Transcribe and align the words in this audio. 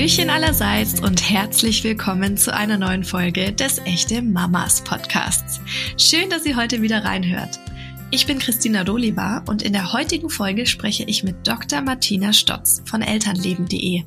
Hallöchen 0.00 0.30
allerseits 0.30 0.98
und 1.02 1.28
herzlich 1.28 1.84
willkommen 1.84 2.38
zu 2.38 2.54
einer 2.54 2.78
neuen 2.78 3.04
Folge 3.04 3.52
des 3.52 3.80
Echte 3.80 4.22
Mamas 4.22 4.82
Podcasts. 4.82 5.60
Schön, 5.98 6.30
dass 6.30 6.46
ihr 6.46 6.56
heute 6.56 6.80
wieder 6.80 7.04
reinhört. 7.04 7.60
Ich 8.10 8.26
bin 8.26 8.38
Christina 8.38 8.82
Doliba 8.82 9.44
und 9.46 9.60
in 9.60 9.74
der 9.74 9.92
heutigen 9.92 10.30
Folge 10.30 10.64
spreche 10.64 11.04
ich 11.04 11.22
mit 11.22 11.46
Dr. 11.46 11.82
Martina 11.82 12.32
Stotz 12.32 12.80
von 12.86 13.02
Elternleben.de. 13.02 14.04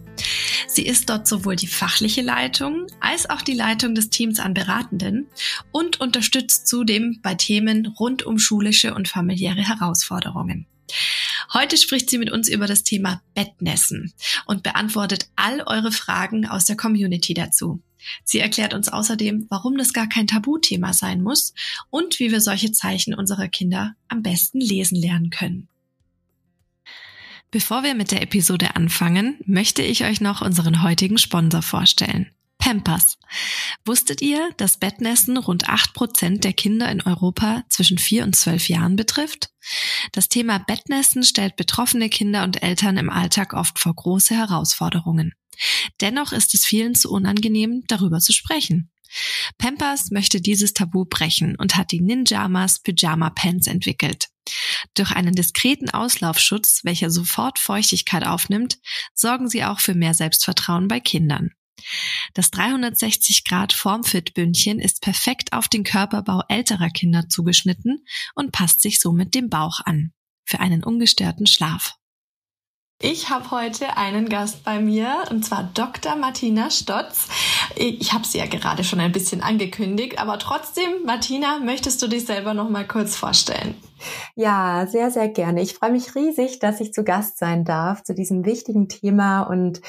Sie 0.67 0.81
ist 0.83 1.11
dort 1.11 1.27
sowohl 1.27 1.57
die 1.57 1.67
fachliche 1.67 2.23
Leitung 2.23 2.87
als 2.99 3.29
auch 3.29 3.43
die 3.43 3.53
Leitung 3.53 3.93
des 3.93 4.09
Teams 4.09 4.39
an 4.39 4.55
Beratenden 4.55 5.27
und 5.71 6.01
unterstützt 6.01 6.65
zudem 6.65 7.19
bei 7.21 7.35
Themen 7.35 7.85
rund 7.85 8.23
um 8.23 8.39
schulische 8.39 8.95
und 8.95 9.07
familiäre 9.07 9.61
Herausforderungen. 9.61 10.65
Heute 11.53 11.77
spricht 11.77 12.09
sie 12.09 12.17
mit 12.17 12.31
uns 12.31 12.49
über 12.49 12.65
das 12.65 12.83
Thema 12.83 13.21
Bettnässen 13.35 14.13
und 14.45 14.63
beantwortet 14.63 15.29
all 15.35 15.61
eure 15.61 15.91
Fragen 15.91 16.47
aus 16.47 16.65
der 16.65 16.75
Community 16.75 17.33
dazu. 17.33 17.81
Sie 18.23 18.39
erklärt 18.39 18.73
uns 18.73 18.89
außerdem, 18.89 19.47
warum 19.49 19.77
das 19.77 19.93
gar 19.93 20.07
kein 20.07 20.27
Tabuthema 20.27 20.93
sein 20.93 21.21
muss 21.21 21.53
und 21.89 22.19
wie 22.19 22.31
wir 22.31 22.41
solche 22.41 22.71
Zeichen 22.71 23.13
unserer 23.13 23.47
Kinder 23.47 23.95
am 24.07 24.23
besten 24.23 24.59
lesen 24.59 24.95
lernen 24.95 25.29
können. 25.29 25.67
Bevor 27.51 27.83
wir 27.83 27.93
mit 27.93 28.11
der 28.11 28.23
Episode 28.23 28.75
anfangen, 28.75 29.39
möchte 29.45 29.83
ich 29.83 30.05
euch 30.05 30.21
noch 30.21 30.41
unseren 30.41 30.81
heutigen 30.81 31.19
Sponsor 31.19 31.61
vorstellen. 31.61 32.31
Pampers. 32.63 33.17
Wusstet 33.83 34.21
ihr, 34.21 34.49
dass 34.55 34.77
Bettnässen 34.77 35.35
rund 35.35 35.67
acht 35.67 35.93
Prozent 35.93 36.45
der 36.45 36.53
Kinder 36.53 36.89
in 36.89 37.01
Europa 37.01 37.65
zwischen 37.67 37.97
vier 37.97 38.23
und 38.23 38.37
zwölf 38.37 38.69
Jahren 38.69 38.95
betrifft? 38.95 39.49
Das 40.13 40.29
Thema 40.29 40.59
Bettnässen 40.59 41.23
stellt 41.23 41.57
betroffene 41.57 42.07
Kinder 42.07 42.45
und 42.45 42.63
Eltern 42.63 42.95
im 42.95 43.09
Alltag 43.09 43.51
oft 43.51 43.79
vor 43.79 43.93
große 43.93 44.33
Herausforderungen. 44.33 45.33
Dennoch 45.99 46.31
ist 46.31 46.53
es 46.53 46.63
vielen 46.63 46.95
zu 46.95 47.11
unangenehm, 47.11 47.83
darüber 47.87 48.19
zu 48.19 48.31
sprechen. 48.31 48.89
Pampers 49.57 50.11
möchte 50.11 50.39
dieses 50.39 50.71
Tabu 50.71 51.03
brechen 51.03 51.57
und 51.57 51.75
hat 51.75 51.91
die 51.91 51.99
Ninjamas 51.99 52.79
Pyjama 52.79 53.29
Pants 53.31 53.67
entwickelt. 53.67 54.29
Durch 54.93 55.11
einen 55.11 55.35
diskreten 55.35 55.89
Auslaufschutz, 55.89 56.79
welcher 56.85 57.09
sofort 57.09 57.59
Feuchtigkeit 57.59 58.25
aufnimmt, 58.25 58.77
sorgen 59.13 59.49
sie 59.49 59.65
auch 59.65 59.81
für 59.81 59.95
mehr 59.95 60.13
Selbstvertrauen 60.13 60.87
bei 60.87 61.01
Kindern. 61.01 61.51
Das 62.33 62.51
360 62.51 63.45
Grad 63.45 63.73
Formfit-Bündchen 63.73 64.79
ist 64.79 65.01
perfekt 65.01 65.53
auf 65.53 65.67
den 65.67 65.83
Körperbau 65.83 66.41
älterer 66.47 66.89
Kinder 66.89 67.29
zugeschnitten 67.29 68.05
und 68.35 68.51
passt 68.51 68.81
sich 68.81 68.99
somit 68.99 69.35
dem 69.35 69.49
Bauch 69.49 69.79
an. 69.85 70.13
Für 70.45 70.59
einen 70.59 70.83
ungestörten 70.83 71.47
Schlaf. 71.47 71.95
Ich 73.01 73.29
habe 73.29 73.51
heute 73.51 73.97
einen 73.97 74.29
Gast 74.29 74.63
bei 74.63 74.79
mir, 74.79 75.25
und 75.29 75.43
zwar 75.43 75.69
Dr. 75.73 76.15
Martina 76.15 76.71
Stotz. 76.71 77.27
Ich 77.75 78.13
habe 78.13 78.25
sie 78.25 78.37
ja 78.37 78.45
gerade 78.45 78.85
schon 78.85 79.01
ein 79.01 79.11
bisschen 79.11 79.41
angekündigt, 79.41 80.19
aber 80.19 80.39
trotzdem, 80.39 81.03
Martina, 81.05 81.59
möchtest 81.59 82.01
du 82.01 82.07
dich 82.07 82.25
selber 82.25 82.53
noch 82.53 82.69
mal 82.69 82.87
kurz 82.87 83.17
vorstellen? 83.17 83.75
Ja, 84.35 84.87
sehr, 84.87 85.11
sehr 85.11 85.29
gerne. 85.29 85.61
Ich 85.61 85.73
freue 85.73 85.91
mich 85.91 86.15
riesig, 86.15 86.59
dass 86.59 86.81
ich 86.81 86.93
zu 86.93 87.03
Gast 87.03 87.37
sein 87.37 87.65
darf 87.65 88.03
zu 88.03 88.13
diesem 88.13 88.45
wichtigen 88.45 88.87
Thema 88.89 89.43
und 89.43 89.81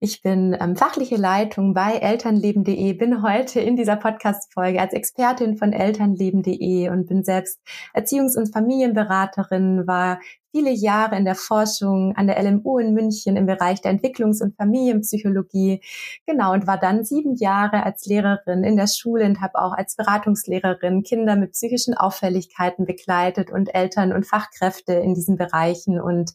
ich 0.00 0.22
bin 0.22 0.56
ähm, 0.60 0.76
fachliche 0.76 1.16
Leitung 1.16 1.74
bei 1.74 1.94
elternleben.de, 1.94 2.92
bin 2.94 3.22
heute 3.22 3.60
in 3.60 3.76
dieser 3.76 3.96
Podcast-Folge 3.96 4.80
als 4.80 4.92
Expertin 4.92 5.56
von 5.56 5.72
elternleben.de 5.72 6.90
und 6.90 7.06
bin 7.06 7.24
selbst 7.24 7.60
Erziehungs- 7.94 8.36
und 8.36 8.52
Familienberaterin, 8.52 9.86
war 9.86 10.18
viele 10.56 10.70
Jahre 10.70 11.16
in 11.16 11.26
der 11.26 11.34
Forschung 11.34 12.14
an 12.16 12.28
der 12.28 12.42
LMU 12.42 12.78
in 12.78 12.94
München 12.94 13.36
im 13.36 13.44
Bereich 13.44 13.82
der 13.82 13.92
Entwicklungs- 13.92 14.42
und 14.42 14.56
Familienpsychologie. 14.56 15.82
Genau, 16.26 16.54
und 16.54 16.66
war 16.66 16.78
dann 16.78 17.04
sieben 17.04 17.36
Jahre 17.36 17.82
als 17.82 18.06
Lehrerin 18.06 18.64
in 18.64 18.76
der 18.76 18.86
Schule 18.86 19.26
und 19.26 19.42
habe 19.42 19.58
auch 19.58 19.72
als 19.74 19.96
Beratungslehrerin 19.96 21.02
Kinder 21.02 21.36
mit 21.36 21.52
psychischen 21.52 21.92
Auffälligkeiten 21.94 22.86
begleitet 22.86 23.50
und 23.56 23.74
Eltern 23.74 24.12
und 24.12 24.24
Fachkräfte 24.24 24.92
in 24.92 25.14
diesen 25.14 25.36
Bereichen 25.36 26.00
und 26.00 26.32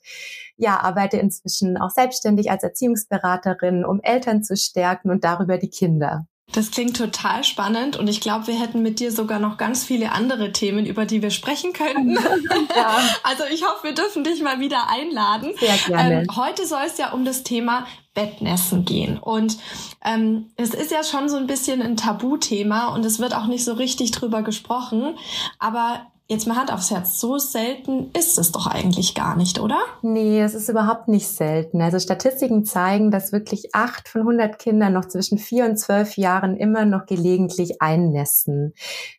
ja, 0.58 0.82
arbeite 0.82 1.18
inzwischen 1.18 1.78
auch 1.78 1.92
selbstständig 1.92 2.52
als 2.52 2.64
Erziehungsberaterin, 2.64 3.86
um 3.86 4.02
Eltern 4.02 4.44
zu 4.44 4.58
stärken 4.58 5.10
und 5.10 5.24
darüber 5.24 5.58
die 5.58 5.70
Kinder. 5.70 6.26
Das 6.54 6.72
klingt 6.72 6.98
total 6.98 7.44
spannend 7.44 7.98
und 7.98 8.10
ich 8.10 8.20
glaube, 8.20 8.48
wir 8.48 8.60
hätten 8.60 8.82
mit 8.82 9.00
dir 9.00 9.12
sogar 9.12 9.40
noch 9.40 9.58
ganz 9.58 9.86
viele 9.86 10.12
andere 10.12 10.52
Themen, 10.52 10.86
über 10.86 11.06
die 11.06 11.22
wir 11.22 11.32
sprechen 11.32 11.74
könnten. 11.74 12.18
Ja. 12.76 12.98
Also 13.24 13.44
ich 13.52 13.64
hoffe, 13.64 13.84
wir 13.84 13.94
dürfen 13.94 14.24
dich 14.24 14.42
mal 14.42 14.60
wieder 14.60 14.90
einladen. 14.90 15.52
Sehr 15.60 15.76
gerne. 15.88 16.22
Ähm, 16.22 16.36
heute 16.36 16.66
soll 16.66 16.84
es 16.86 16.98
ja 16.98 17.12
um 17.12 17.26
das 17.26 17.44
Thema 17.44 17.86
Bettnässen 18.14 18.86
gehen. 18.86 19.18
Und 19.18 19.58
ähm, 20.04 20.52
es 20.56 20.74
ist 20.74 20.92
ja 20.92 21.04
schon 21.04 21.28
so 21.28 21.38
ein 21.38 21.48
bisschen 21.48 21.82
ein 21.82 21.98
Tabuthema 21.98 22.94
und 22.94 23.06
es 23.06 23.20
wird 23.20 23.36
auch 23.36 23.48
nicht 23.48 23.66
so 23.66 23.74
richtig 23.74 24.12
drüber 24.12 24.42
gesprochen. 24.42 25.18
Aber 25.60 26.12
Jetzt 26.32 26.48
mal 26.48 26.56
Hand 26.56 26.72
aufs 26.72 26.92
Herz, 26.92 27.20
so 27.20 27.38
selten 27.38 28.10
ist 28.18 28.40
es 28.40 28.54
doch 28.54 28.66
eigentlich 28.66 29.16
gar 29.16 29.36
nicht, 29.36 29.60
oder? 29.60 29.78
Nee, 30.02 30.40
es 30.40 30.54
ist 30.54 30.70
überhaupt 30.70 31.10
nicht 31.10 31.28
selten. 31.28 31.82
Also 31.82 32.00
Statistiken 32.00 32.64
zeigen, 32.64 33.12
dass 33.12 33.34
wirklich 33.34 33.76
acht 33.76 34.08
von 34.08 34.22
100 34.22 34.58
Kindern 34.58 34.94
noch 34.94 35.04
zwischen 35.04 35.38
vier 35.38 35.66
und 35.66 35.76
zwölf 35.76 36.16
Jahren 36.16 36.56
immer 36.56 36.86
noch 36.86 37.06
gelegentlich 37.06 37.82
einnässen. 37.82 38.74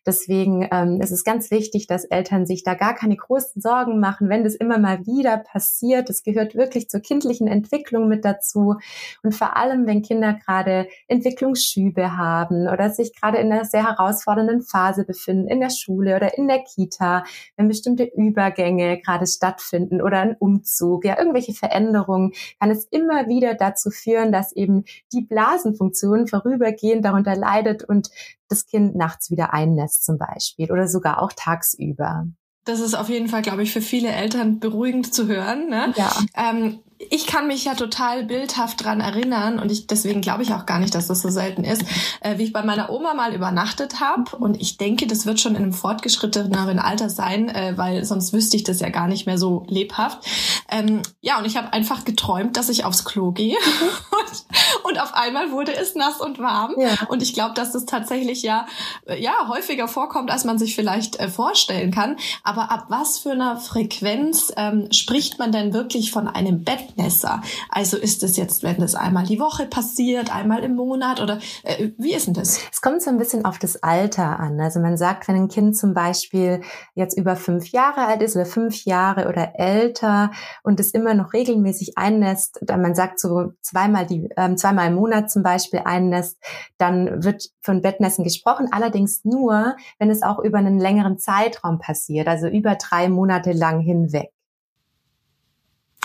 Deswegen 0.07 0.67
ähm, 0.71 1.01
ist 1.01 1.11
es 1.11 1.23
ganz 1.23 1.51
wichtig, 1.51 1.85
dass 1.85 2.03
Eltern 2.05 2.47
sich 2.47 2.63
da 2.63 2.73
gar 2.73 2.95
keine 2.95 3.15
großen 3.15 3.61
Sorgen 3.61 3.99
machen, 3.99 4.27
wenn 4.27 4.43
das 4.43 4.55
immer 4.55 4.79
mal 4.79 5.05
wieder 5.05 5.37
passiert. 5.37 6.09
Es 6.09 6.23
gehört 6.23 6.55
wirklich 6.55 6.89
zur 6.89 7.01
kindlichen 7.01 7.47
Entwicklung 7.47 8.07
mit 8.07 8.25
dazu. 8.25 8.77
Und 9.21 9.35
vor 9.35 9.55
allem, 9.55 9.85
wenn 9.85 10.01
Kinder 10.01 10.33
gerade 10.33 10.87
Entwicklungsschübe 11.07 12.17
haben 12.17 12.67
oder 12.67 12.89
sich 12.89 13.13
gerade 13.13 13.37
in 13.37 13.51
einer 13.51 13.65
sehr 13.65 13.87
herausfordernden 13.87 14.63
Phase 14.63 15.05
befinden, 15.05 15.47
in 15.47 15.59
der 15.59 15.69
Schule 15.69 16.15
oder 16.15 16.35
in 16.39 16.47
der 16.47 16.63
Kita, 16.63 17.02
Kita, 17.03 17.25
wenn 17.57 17.67
bestimmte 17.67 18.03
Übergänge 18.03 18.99
gerade 18.99 19.27
stattfinden 19.27 20.01
oder 20.01 20.19
ein 20.19 20.35
Umzug, 20.37 21.05
ja, 21.05 21.17
irgendwelche 21.17 21.53
Veränderungen, 21.53 22.31
kann 22.59 22.71
es 22.71 22.85
immer 22.85 23.27
wieder 23.27 23.55
dazu 23.55 23.89
führen, 23.89 24.31
dass 24.31 24.53
eben 24.53 24.85
die 25.11 25.21
Blasenfunktion 25.21 26.27
vorübergehend 26.27 27.03
darunter 27.05 27.35
leidet 27.35 27.83
und 27.83 28.09
das 28.47 28.65
Kind 28.65 28.95
nachts 28.95 29.31
wieder 29.31 29.53
einnässt 29.53 30.05
zum 30.05 30.17
Beispiel 30.17 30.71
oder 30.71 30.87
sogar 30.87 31.21
auch 31.21 31.33
tagsüber. 31.35 32.27
Das 32.65 32.79
ist 32.79 32.93
auf 32.93 33.09
jeden 33.09 33.27
Fall, 33.27 33.41
glaube 33.41 33.63
ich, 33.63 33.71
für 33.71 33.81
viele 33.81 34.09
Eltern 34.09 34.59
beruhigend 34.59 35.13
zu 35.13 35.27
hören. 35.27 35.69
Ne? 35.69 35.93
Ja. 35.97 36.11
Ähm, 36.35 36.79
ich 37.09 37.27
kann 37.27 37.47
mich 37.47 37.65
ja 37.65 37.75
total 37.75 38.23
bildhaft 38.23 38.83
dran 38.83 39.01
erinnern 39.01 39.59
und 39.59 39.71
ich 39.71 39.87
deswegen 39.87 40.21
glaube 40.21 40.43
ich 40.43 40.53
auch 40.53 40.65
gar 40.65 40.79
nicht, 40.79 40.95
dass 40.95 41.07
das 41.07 41.21
so 41.21 41.29
selten 41.29 41.63
ist, 41.63 41.83
äh, 42.21 42.37
wie 42.37 42.43
ich 42.43 42.53
bei 42.53 42.63
meiner 42.63 42.89
Oma 42.89 43.13
mal 43.13 43.33
übernachtet 43.33 43.99
habe 43.99 44.35
und 44.37 44.61
ich 44.61 44.77
denke, 44.77 45.07
das 45.07 45.25
wird 45.25 45.39
schon 45.39 45.55
in 45.55 45.63
einem 45.63 45.73
fortgeschritteneren 45.73 46.79
Alter 46.79 47.09
sein, 47.09 47.49
äh, 47.49 47.73
weil 47.75 48.05
sonst 48.05 48.33
wüsste 48.33 48.57
ich 48.57 48.63
das 48.63 48.79
ja 48.79 48.89
gar 48.89 49.07
nicht 49.07 49.25
mehr 49.25 49.37
so 49.37 49.65
lebhaft. 49.67 50.25
Ähm, 50.69 51.01
ja, 51.21 51.39
und 51.39 51.45
ich 51.45 51.57
habe 51.57 51.73
einfach 51.73 52.05
geträumt, 52.05 52.57
dass 52.57 52.69
ich 52.69 52.85
aufs 52.85 53.05
Klo 53.05 53.31
gehe 53.31 53.57
und, 54.11 54.45
und, 54.83 55.01
auf 55.01 55.13
einmal 55.13 55.51
wurde 55.51 55.75
es 55.75 55.95
nass 55.95 56.21
und 56.21 56.39
warm 56.39 56.75
ja. 56.77 56.89
und 57.09 57.21
ich 57.21 57.33
glaube, 57.33 57.53
dass 57.55 57.71
das 57.71 57.85
tatsächlich 57.85 58.43
ja 58.43 58.67
äh, 59.05 59.21
ja 59.21 59.47
häufiger 59.47 59.87
vorkommt, 59.87 60.31
als 60.31 60.45
man 60.45 60.57
sich 60.57 60.75
vielleicht 60.75 61.19
äh, 61.19 61.29
vorstellen 61.29 61.91
kann. 61.91 62.17
Aber 62.43 62.71
ab 62.71 62.85
was 62.89 63.19
für 63.19 63.31
einer 63.31 63.57
Frequenz 63.57 64.53
ähm, 64.55 64.87
spricht 64.91 65.39
man 65.39 65.51
denn 65.51 65.73
wirklich 65.73 66.11
von 66.11 66.27
einem 66.27 66.63
Bett 66.63 66.97
Messer? 66.97 67.41
Also 67.69 67.97
ist 67.97 68.23
es 68.23 68.37
jetzt, 68.37 68.63
wenn 68.63 68.77
das 68.77 68.95
einmal 68.95 69.25
die 69.25 69.39
Woche 69.39 69.65
passiert, 69.65 70.33
einmal 70.33 70.63
im 70.63 70.75
Monat 70.75 71.21
oder 71.21 71.39
äh, 71.63 71.89
wie 71.97 72.13
ist 72.13 72.27
denn 72.27 72.33
das? 72.33 72.59
Es 72.71 72.81
kommt 72.81 73.01
so 73.01 73.09
ein 73.09 73.17
bisschen 73.17 73.45
auf 73.45 73.59
das 73.59 73.81
Alter 73.81 74.39
an. 74.39 74.59
Also 74.59 74.79
man 74.79 74.97
sagt, 74.97 75.27
wenn 75.27 75.35
ein 75.35 75.47
Kind 75.47 75.77
zum 75.77 75.93
Beispiel 75.93 76.61
jetzt 76.95 77.17
über 77.17 77.35
fünf 77.35 77.69
Jahre 77.69 78.05
alt 78.05 78.21
ist 78.21 78.35
oder 78.35 78.45
fünf 78.45 78.85
Jahre 78.85 79.27
oder 79.27 79.59
älter 79.59 80.31
und 80.63 80.79
es 80.79 80.91
immer 80.91 81.13
noch 81.13 81.33
regelmäßig 81.33 81.97
einnässt, 81.97 82.59
dann 82.61 82.81
man 82.81 82.95
sagt 82.95 83.19
so 83.19 83.53
zweimal 83.61 84.05
die 84.05 84.29
ähm, 84.43 84.57
zweimal 84.57 84.87
im 84.87 84.95
Monat 84.95 85.31
zum 85.31 85.43
Beispiel 85.43 85.81
einnässt, 85.85 86.37
dann 86.77 87.23
wird 87.23 87.49
von 87.61 87.81
Bettnässen 87.81 88.23
gesprochen. 88.23 88.67
Allerdings 88.71 89.23
nur, 89.23 89.75
wenn 89.99 90.09
es 90.09 90.23
auch 90.23 90.39
über 90.39 90.57
einen 90.57 90.79
längeren 90.79 91.17
Zeitraum 91.17 91.79
passiert, 91.79 92.27
also 92.27 92.47
über 92.47 92.75
drei 92.75 93.09
Monate 93.09 93.51
lang 93.51 93.79
hinweg. 93.79 94.31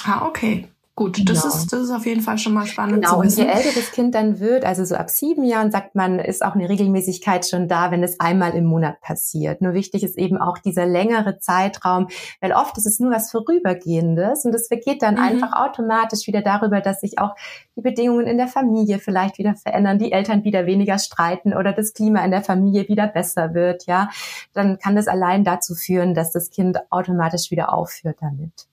Ah, 0.05 0.27
okay. 0.27 0.69
Gut, 0.99 1.29
das, 1.29 1.43
genau. 1.43 1.55
ist, 1.55 1.73
das 1.73 1.81
ist 1.83 1.91
auf 1.93 2.07
jeden 2.07 2.23
Fall 2.23 2.39
schon 2.39 2.55
mal 2.55 2.67
spannend 2.67 3.05
genau. 3.05 3.19
zu 3.19 3.23
wissen. 3.23 3.43
Und 3.43 3.47
je 3.47 3.53
älter 3.53 3.69
das 3.73 3.93
Kind 3.93 4.17
dann 4.17 4.41
wird, 4.41 4.65
also 4.65 4.85
so 4.85 4.97
ab 4.97 5.11
sieben 5.11 5.45
Jahren, 5.45 5.71
sagt 5.71 5.95
man, 5.95 6.19
ist 6.19 6.45
auch 6.45 6.57
eine 6.57 6.69
Regelmäßigkeit 6.69 7.47
schon 7.47 7.69
da, 7.69 7.93
wenn 7.93 8.03
es 8.03 8.19
einmal 8.19 8.57
im 8.57 8.65
Monat 8.65 9.01
passiert. 9.01 9.63
Nur 9.63 9.75
wichtig 9.75 10.03
ist 10.03 10.19
eben 10.19 10.39
auch 10.39 10.59
dieser 10.59 10.87
längere 10.87 11.39
Zeitraum, 11.39 12.09
weil 12.41 12.51
oft 12.51 12.77
ist 12.79 12.87
es 12.87 12.99
nur 12.99 13.13
was 13.13 13.31
Vorübergehendes 13.31 14.45
und 14.45 14.53
es 14.57 14.67
vergeht 14.67 15.03
dann 15.03 15.15
mhm. 15.15 15.21
einfach 15.21 15.53
automatisch 15.53 16.27
wieder 16.27 16.43
darüber, 16.43 16.81
dass 16.81 17.01
sich 17.01 17.21
auch 17.21 17.37
die 17.77 17.83
Bedingungen 17.83 18.27
in 18.27 18.37
der 18.37 18.49
Familie 18.49 18.99
vielleicht 18.99 19.39
wieder 19.39 19.55
verändern, 19.55 20.01
die 20.01 20.11
Eltern 20.11 20.43
wieder 20.43 20.67
weniger 20.67 20.99
streiten 20.99 21.55
oder 21.55 21.73
das 21.73 21.93
Klima 21.93 22.25
in 22.25 22.33
der 22.33 22.43
Familie 22.43 22.89
wieder 22.89 23.07
besser 23.07 23.55
wird, 23.55 23.87
ja. 23.87 24.09
Dann 24.53 24.81
kann 24.81 24.97
das 24.97 25.07
allein 25.07 25.45
dazu 25.45 25.77
führen, 25.77 26.15
dass 26.15 26.33
das 26.33 26.51
Kind 26.51 26.77
automatisch 26.91 27.53
wieder 27.53 27.73
aufhört 27.73 28.17
damit. 28.21 28.67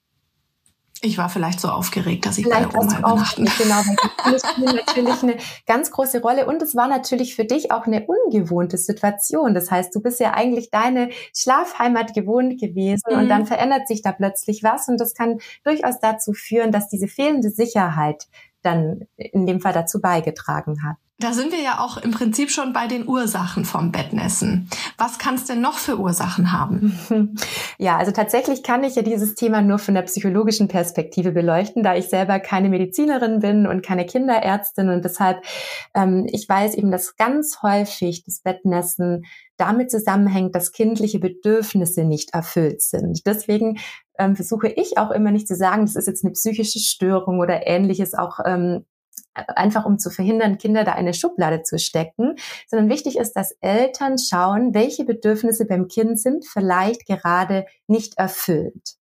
Ich 1.06 1.19
war 1.19 1.30
vielleicht 1.30 1.60
so 1.60 1.68
aufgeregt, 1.69 2.25
dass 2.25 2.40
ich 2.40 2.46
vielleicht 2.46 2.72
bei 2.72 2.80
der 2.80 2.81
Oma 2.81 2.98
übernachten. 2.98 3.46
Genau, 3.60 3.75
weil 4.24 4.40
spielen 4.40 4.75
natürlich 4.88 5.22
eine 5.22 5.38
ganz 5.68 5.92
große 5.92 6.19
Rolle 6.19 6.48
und 6.48 6.62
es 6.63 6.75
war 6.75 6.88
natürlich 6.88 7.36
für 7.36 7.46
dich 7.46 7.72
auch 7.72 7.86
eine 7.86 8.07
ungewohnte 8.07 8.78
Situation. 8.80 9.54
Das 9.54 9.69
heißt, 9.69 9.94
du 9.94 10.02
bist 10.02 10.19
ja 10.19 10.34
eigentlich 10.34 10.72
deine 10.72 11.10
Schlafheimat 11.36 12.16
gewohnt 12.16 12.60
gewesen 12.60 13.04
mhm. 13.12 13.19
und 13.19 13.30
dann 13.30 13.46
verändert 13.46 13.88
sich 13.88 14.02
da 14.02 14.13
plötzlich 14.13 14.63
was 14.63 14.88
und 14.88 15.00
das 15.00 15.13
kann 15.13 15.38
durchaus 15.63 16.00
dazu 16.00 16.34
führen, 16.34 16.72
dass 16.72 16.90
diese 16.90 17.07
fehlende 17.07 17.52
Sicherheit 17.52 18.28
dann 18.63 19.06
in 19.16 19.46
dem 19.46 19.62
Fall 19.62 19.74
dazu 19.74 20.02
beigetragen 20.02 20.84
hat. 20.84 20.98
Da 21.18 21.32
sind 21.32 21.54
wir 21.54 21.62
ja 21.62 21.80
auch 21.80 21.96
im 21.96 22.12
Prinzip 22.12 22.52
schon 22.52 22.74
bei 22.74 22.88
den 22.88 23.08
Ursachen 23.08 23.64
vom 23.64 23.94
Bettnässen. 23.94 24.70
Was 24.98 25.18
kann 25.18 25.36
es 25.36 25.46
denn 25.46 25.62
noch 25.62 25.78
für 25.78 25.98
Ursachen 25.98 26.52
haben? 26.52 27.00
Ja, 27.78 27.98
also 27.98 28.14
tatsächlich 28.14 28.64
kann 28.64 28.86
ich 28.86 28.96
ja 28.96 29.02
dieses 29.02 29.36
Thema 29.36 29.62
nur 29.62 29.80
von 29.80 29.96
der 29.96 30.04
psychologischen 30.04 30.70
Perspektive 30.70 31.34
beleuchten, 31.34 31.84
da 31.84 31.96
ich 31.96 32.08
selber 32.08 32.40
keine 32.40 32.70
Medizinerin 32.70 33.40
bin 33.40 33.68
und 33.68 33.84
keine 33.84 34.06
Kinderärztin 34.06 34.90
und 34.90 35.04
deshalb 35.04 35.44
ähm, 35.94 36.26
ich 36.32 36.48
weiß 36.48 36.76
eben, 36.76 36.90
dass 36.90 37.18
ganz 37.18 37.62
häufig 37.62 38.24
das 38.24 38.40
Bettnässen 38.40 39.26
damit 39.58 39.92
zusammenhängt, 39.92 40.56
dass 40.56 40.72
kindliche 40.72 41.20
Bedürfnisse 41.20 42.06
nicht 42.06 42.34
erfüllt 42.34 42.82
sind. 42.82 43.26
Deswegen 43.26 43.78
ähm, 44.18 44.36
versuche 44.38 44.70
ich 44.70 44.98
auch 44.98 45.12
immer 45.12 45.32
nicht 45.32 45.48
zu 45.48 45.56
sagen, 45.56 45.86
das 45.86 45.98
ist 45.98 46.08
jetzt 46.08 46.24
eine 46.24 46.32
psychische 46.32 46.80
Störung 46.80 47.40
oder 47.40 47.68
ähnliches, 47.68 48.14
auch 48.14 48.40
ähm, 48.46 48.86
einfach 49.36 49.86
um 49.86 50.00
zu 50.00 50.10
verhindern, 50.10 50.58
Kinder 50.58 50.84
da 50.84 50.94
eine 50.94 51.14
Schublade 51.14 51.64
zu 51.64 51.78
stecken, 51.78 52.36
sondern 52.68 52.90
wichtig 52.90 53.18
ist, 53.18 53.34
dass 53.34 53.56
Eltern 53.62 54.18
schauen, 54.18 54.74
welche 54.74 55.06
Bedürfnisse 55.06 55.66
beim 55.66 55.88
Kind 55.88 56.20
sind 56.20 56.46
vielleicht 56.46 57.06
gerade 57.06 57.66
nicht 57.88 58.18
erfüllt 58.18 58.96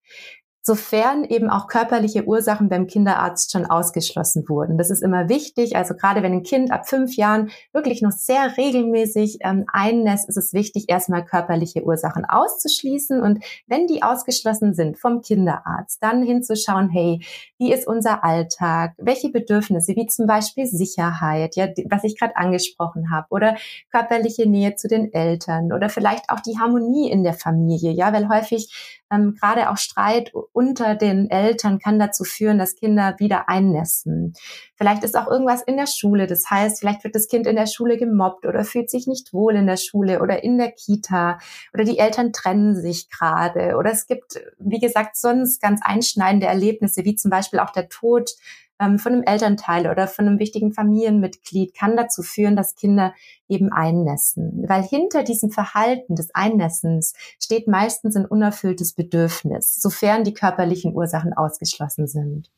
sofern 0.67 1.25
eben 1.25 1.51
auch 1.51 1.69
körperliche 1.69 2.25
Ursachen 2.25 2.71
beim 2.71 2.87
Kinderarzt 2.87 3.53
schon 3.53 3.67
ausgeschlossen 3.67 4.49
wurden. 4.49 4.79
Das 4.79 4.89
ist 4.89 5.03
immer 5.03 5.29
wichtig. 5.29 5.77
Also 5.77 5.95
gerade 5.95 6.23
wenn 6.23 6.33
ein 6.33 6.43
Kind 6.43 6.73
ab 6.73 6.89
fünf 6.89 7.17
Jahren 7.17 7.51
wirklich 7.75 8.01
noch 8.01 8.13
sehr 8.13 8.57
regelmäßig 8.57 9.39
ähm, 9.43 9.67
einnässt, 9.71 10.27
ist 10.27 10.39
es 10.39 10.55
wichtig, 10.55 10.87
erstmal 10.89 11.23
körperliche 11.23 11.85
Ursachen 11.85 12.25
auszuschließen. 12.25 13.21
Und 13.21 13.45
wenn 13.67 13.87
die 13.87 14.03
ausgeschlossen 14.03 14.73
sind 14.73 14.99
vom 14.99 15.21
Kinderarzt, 15.21 16.03
dann 16.03 16.23
hinzuschauen, 16.23 16.89
hey, 16.89 17.21
wie 17.59 17.71
ist 17.71 17.87
unser 17.87 18.25
Alltag? 18.25 18.95
Welche 18.97 19.29
Bedürfnisse, 19.29 19.95
wie 19.97 20.07
zum 20.07 20.27
Beispiel 20.27 20.67
Sicherheit, 20.67 21.57
ja, 21.57 21.69
was 21.91 22.05
ich 22.05 22.19
gerade 22.19 22.37
angesprochen 22.37 23.11
habe, 23.11 23.27
oder 23.29 23.57
körperliche 23.91 24.49
Nähe 24.49 24.77
zu 24.77 24.89
den 24.89 25.13
Eltern 25.13 25.73
oder 25.73 25.91
vielleicht 25.91 26.31
auch 26.31 26.41
die 26.41 26.59
Harmonie 26.59 27.11
in 27.11 27.23
der 27.23 27.35
Familie, 27.35 27.93
ja, 27.93 28.15
weil 28.15 28.31
häufig 28.31 29.03
ähm, 29.15 29.35
gerade 29.35 29.71
auch 29.71 29.77
Streit 29.77 30.33
unter 30.53 30.95
den 30.95 31.31
Eltern 31.31 31.79
kann 31.79 31.99
dazu 31.99 32.25
führen, 32.25 32.59
dass 32.59 32.75
Kinder 32.75 33.15
wieder 33.19 33.49
einnässen. 33.49 34.35
Vielleicht 34.77 35.05
ist 35.05 35.17
auch 35.17 35.29
irgendwas 35.29 35.63
in 35.63 35.77
der 35.77 35.87
Schule. 35.87 36.27
Das 36.27 36.51
heißt, 36.51 36.81
vielleicht 36.81 37.05
wird 37.05 37.15
das 37.15 37.29
Kind 37.29 37.47
in 37.47 37.57
der 37.57 37.67
Schule 37.67 37.97
gemobbt 37.97 38.47
oder 38.47 38.65
fühlt 38.65 38.91
sich 38.91 39.07
nicht 39.07 39.33
wohl 39.33 39.55
in 39.55 39.67
der 39.67 39.77
Schule 39.77 40.21
oder 40.21 40.43
in 40.43 40.59
der 40.59 40.73
Kita 40.73 41.39
oder 41.73 41.85
die 41.85 41.99
Eltern 41.99 42.33
trennen 42.33 42.75
sich 42.75 43.09
gerade 43.11 43.77
oder 43.77 43.91
es 43.93 44.07
gibt, 44.07 44.41
wie 44.59 44.81
gesagt, 44.81 45.17
sonst 45.17 45.61
ganz 45.61 45.81
einschneidende 45.83 46.47
Erlebnisse, 46.47 47.05
wie 47.05 47.15
zum 47.15 47.31
Beispiel 47.31 47.61
auch 47.61 47.71
der 47.71 47.89
Tod 47.89 48.31
ähm, 48.81 48.99
von 48.99 49.13
einem 49.13 49.23
Elternteil 49.23 49.89
oder 49.89 50.09
von 50.09 50.27
einem 50.27 50.39
wichtigen 50.39 50.73
Familienmitglied 50.73 51.75
kann 51.75 51.97
dazu 51.97 52.23
führen, 52.23 52.57
dass 52.57 52.75
Kinder 52.75 53.15
eben 53.49 53.73
einnässen. 53.73 54.65
Weil 54.67 54.83
hinter 54.83 55.23
diesem 55.23 55.51
Verhalten 55.51 56.17
des 56.17 56.35
Einnässens 56.35 57.15
steht 57.41 57.69
meistens 57.69 58.17
ein 58.17 58.27
unerfülltes 58.27 58.95
Bedürfnis, 58.95 59.77
sofern 59.77 60.25
die 60.25 60.35
körperlichen 60.35 60.95
Ursachen 60.95 61.33
ausgeschlossen 61.33 62.07
sind. 62.07 62.51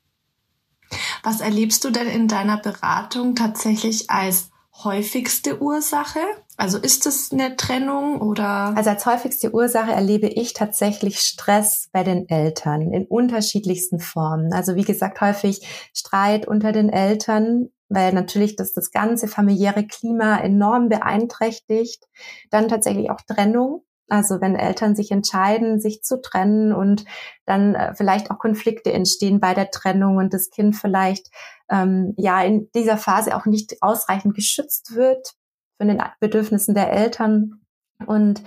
Was 1.23 1.41
erlebst 1.41 1.85
du 1.85 1.91
denn 1.91 2.07
in 2.07 2.29
deiner 2.29 2.59
Beratung 2.59 3.35
tatsächlich 3.35 4.11
als 4.11 4.51
häufigste 4.85 5.61
Ursache? 5.61 6.21
Also 6.57 6.79
ist 6.79 7.07
es 7.07 7.33
eine 7.33 7.57
Trennung 7.57 8.21
oder? 8.21 8.73
Also 8.77 8.91
als 8.91 9.07
häufigste 9.07 9.53
Ursache 9.53 9.93
erlebe 9.93 10.27
ich 10.27 10.53
tatsächlich 10.53 11.21
Stress 11.21 11.89
bei 11.93 12.03
den 12.03 12.29
Eltern 12.29 12.93
in 12.93 13.07
unterschiedlichsten 13.07 14.01
Formen. 14.01 14.53
Also 14.53 14.75
wie 14.75 14.85
gesagt, 14.85 15.21
häufig 15.21 15.67
Streit 15.95 16.47
unter 16.47 16.73
den 16.73 16.89
Eltern, 16.89 17.69
weil 17.89 18.13
natürlich 18.13 18.57
das 18.57 18.73
das 18.73 18.91
ganze 18.91 19.29
familiäre 19.29 19.87
Klima 19.87 20.39
enorm 20.39 20.89
beeinträchtigt. 20.89 22.05
Dann 22.51 22.69
tatsächlich 22.69 23.11
auch 23.11 23.21
Trennung. 23.21 23.86
Also 24.09 24.41
wenn 24.41 24.55
Eltern 24.55 24.95
sich 24.95 25.11
entscheiden, 25.11 25.81
sich 25.81 26.03
zu 26.03 26.21
trennen 26.21 26.73
und 26.73 27.05
dann 27.45 27.75
äh, 27.75 27.95
vielleicht 27.95 28.31
auch 28.31 28.39
Konflikte 28.39 28.93
entstehen 28.93 29.41
bei 29.41 29.53
der 29.53 29.71
Trennung 29.71 30.17
und 30.17 30.33
das 30.33 30.51
Kind 30.51 30.77
vielleicht 30.77 31.29
ähm, 31.69 32.15
ja 32.17 32.41
in 32.43 32.71
dieser 32.75 32.99
Phase 32.99 33.37
auch 33.37 33.47
nicht 33.47 33.83
ausreichend 33.83 34.35
geschützt 34.35 34.95
wird 34.95 35.35
von 35.77 35.89
den 35.89 36.03
Bedürfnissen 36.21 36.75
der 36.75 36.93
Eltern. 36.93 37.61
Und 38.07 38.43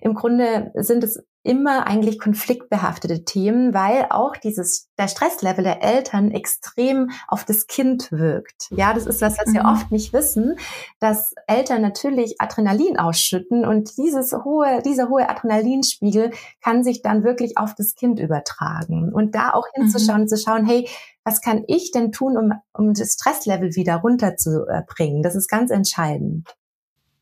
im 0.00 0.14
Grunde 0.14 0.72
sind 0.74 1.04
es 1.04 1.22
immer 1.44 1.86
eigentlich 1.86 2.18
konfliktbehaftete 2.18 3.24
Themen, 3.24 3.74
weil 3.74 4.06
auch 4.08 4.36
dieses, 4.36 4.88
der 4.98 5.08
Stresslevel 5.08 5.62
der 5.62 5.82
Eltern 5.82 6.30
extrem 6.30 7.10
auf 7.28 7.44
das 7.44 7.66
Kind 7.66 8.10
wirkt. 8.10 8.70
Ja, 8.70 8.94
das 8.94 9.06
ist 9.06 9.20
was, 9.20 9.38
was 9.38 9.48
mhm. 9.48 9.54
wir 9.54 9.64
oft 9.66 9.92
nicht 9.92 10.14
wissen, 10.14 10.56
dass 11.00 11.34
Eltern 11.46 11.82
natürlich 11.82 12.40
Adrenalin 12.40 12.98
ausschütten 12.98 13.66
und 13.66 13.96
dieses 13.98 14.32
hohe, 14.32 14.80
dieser 14.82 15.10
hohe 15.10 15.28
Adrenalinspiegel 15.28 16.32
kann 16.62 16.82
sich 16.82 17.02
dann 17.02 17.24
wirklich 17.24 17.58
auf 17.58 17.74
das 17.74 17.94
Kind 17.94 18.18
übertragen. 18.18 19.12
Und 19.12 19.34
da 19.34 19.52
auch 19.52 19.66
hinzuschauen, 19.74 20.22
mhm. 20.22 20.28
zu 20.28 20.38
schauen, 20.38 20.64
hey, 20.64 20.88
was 21.24 21.42
kann 21.42 21.64
ich 21.68 21.90
denn 21.90 22.10
tun, 22.10 22.38
um, 22.38 22.52
um 22.72 22.94
das 22.94 23.12
Stresslevel 23.12 23.76
wieder 23.76 23.96
runterzubringen? 23.96 25.22
Das 25.22 25.34
ist 25.34 25.48
ganz 25.48 25.70
entscheidend. 25.70 26.54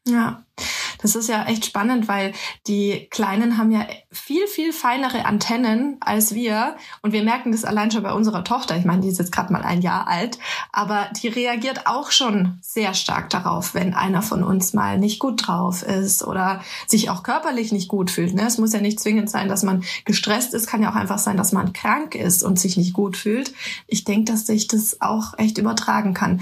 Ja, 0.07 0.45
das 1.03 1.17
ist 1.17 1.29
ja 1.29 1.45
echt 1.45 1.67
spannend, 1.67 2.09
weil 2.09 2.33
die 2.67 3.09
Kleinen 3.11 3.59
haben 3.59 3.71
ja 3.71 3.87
viel, 4.11 4.47
viel 4.47 4.73
feinere 4.73 5.25
Antennen 5.25 5.97
als 6.01 6.35
wir. 6.35 6.77
Und 7.03 7.13
wir 7.13 7.23
merken 7.23 7.53
das 7.53 7.65
allein 7.65 7.91
schon 7.91 8.03
bei 8.03 8.13
unserer 8.13 8.45
Tochter. 8.45 8.77
Ich 8.77 8.85
meine, 8.85 9.03
die 9.03 9.09
ist 9.09 9.19
jetzt 9.19 9.33
gerade 9.33 9.53
mal 9.53 9.63
ein 9.63 9.83
Jahr 9.83 10.07
alt, 10.07 10.39
aber 10.73 11.09
die 11.21 11.29
reagiert 11.29 11.87
auch 11.87 12.11
schon 12.11 12.59
sehr 12.63 12.95
stark 12.95 13.31
darauf, 13.31 13.75
wenn 13.75 13.95
einer 13.95 14.23
von 14.23 14.43
uns 14.45 14.73
mal 14.73 14.99
nicht 14.99 15.19
gut 15.19 15.47
drauf 15.47 15.83
ist 15.83 16.23
oder 16.25 16.63
sich 16.87 17.11
auch 17.11 17.23
körperlich 17.23 17.73
nicht 17.73 17.89
gut 17.89 18.11
fühlt. 18.11 18.35
Ne? 18.35 18.47
Es 18.47 18.59
muss 18.59 18.73
ja 18.73 18.81
nicht 18.81 19.01
zwingend 19.01 19.31
sein, 19.31 19.49
dass 19.49 19.63
man 19.63 19.85
gestresst 20.05 20.55
ist, 20.55 20.67
kann 20.67 20.83
ja 20.83 20.91
auch 20.91 20.97
einfach 20.97 21.19
sein, 21.19 21.37
dass 21.37 21.53
man 21.53 21.73
krank 21.73 22.15
ist 22.15 22.43
und 22.43 22.59
sich 22.59 22.77
nicht 22.77 22.93
gut 22.93 23.17
fühlt. 23.17 23.53
Ich 23.87 24.05
denke, 24.05 24.33
dass 24.33 24.47
sich 24.47 24.69
das 24.69 25.01
auch 25.01 25.39
echt 25.39 25.59
übertragen 25.59 26.15
kann. 26.15 26.41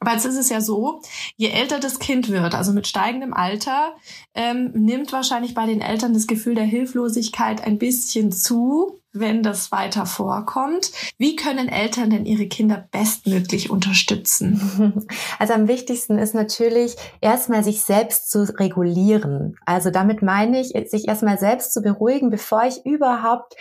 Aber 0.00 0.12
jetzt 0.12 0.26
ist 0.26 0.36
es 0.36 0.48
ja 0.48 0.60
so, 0.60 1.00
je 1.36 1.48
älter 1.48 1.80
das 1.80 1.98
Kind 1.98 2.28
wird, 2.28 2.54
also 2.54 2.72
mit 2.72 2.86
steigendem 2.86 3.32
Alter, 3.32 3.94
ähm, 4.34 4.72
nimmt 4.74 5.12
wahrscheinlich 5.12 5.54
bei 5.54 5.66
den 5.66 5.80
Eltern 5.80 6.14
das 6.14 6.26
Gefühl 6.26 6.54
der 6.54 6.64
Hilflosigkeit 6.64 7.64
ein 7.64 7.78
bisschen 7.78 8.32
zu, 8.32 9.02
wenn 9.12 9.42
das 9.42 9.70
weiter 9.72 10.06
vorkommt. 10.06 10.90
Wie 11.18 11.36
können 11.36 11.68
Eltern 11.68 12.10
denn 12.10 12.24
ihre 12.24 12.46
Kinder 12.46 12.88
bestmöglich 12.90 13.70
unterstützen? 13.70 15.06
Also 15.38 15.54
am 15.54 15.68
wichtigsten 15.68 16.18
ist 16.18 16.34
natürlich 16.34 16.94
erstmal 17.20 17.64
sich 17.64 17.82
selbst 17.82 18.30
zu 18.30 18.42
regulieren. 18.58 19.56
Also 19.66 19.90
damit 19.90 20.22
meine 20.22 20.60
ich, 20.60 20.68
sich 20.88 21.08
erstmal 21.08 21.38
selbst 21.38 21.72
zu 21.72 21.82
beruhigen, 21.82 22.30
bevor 22.30 22.64
ich 22.64 22.84
überhaupt 22.84 23.56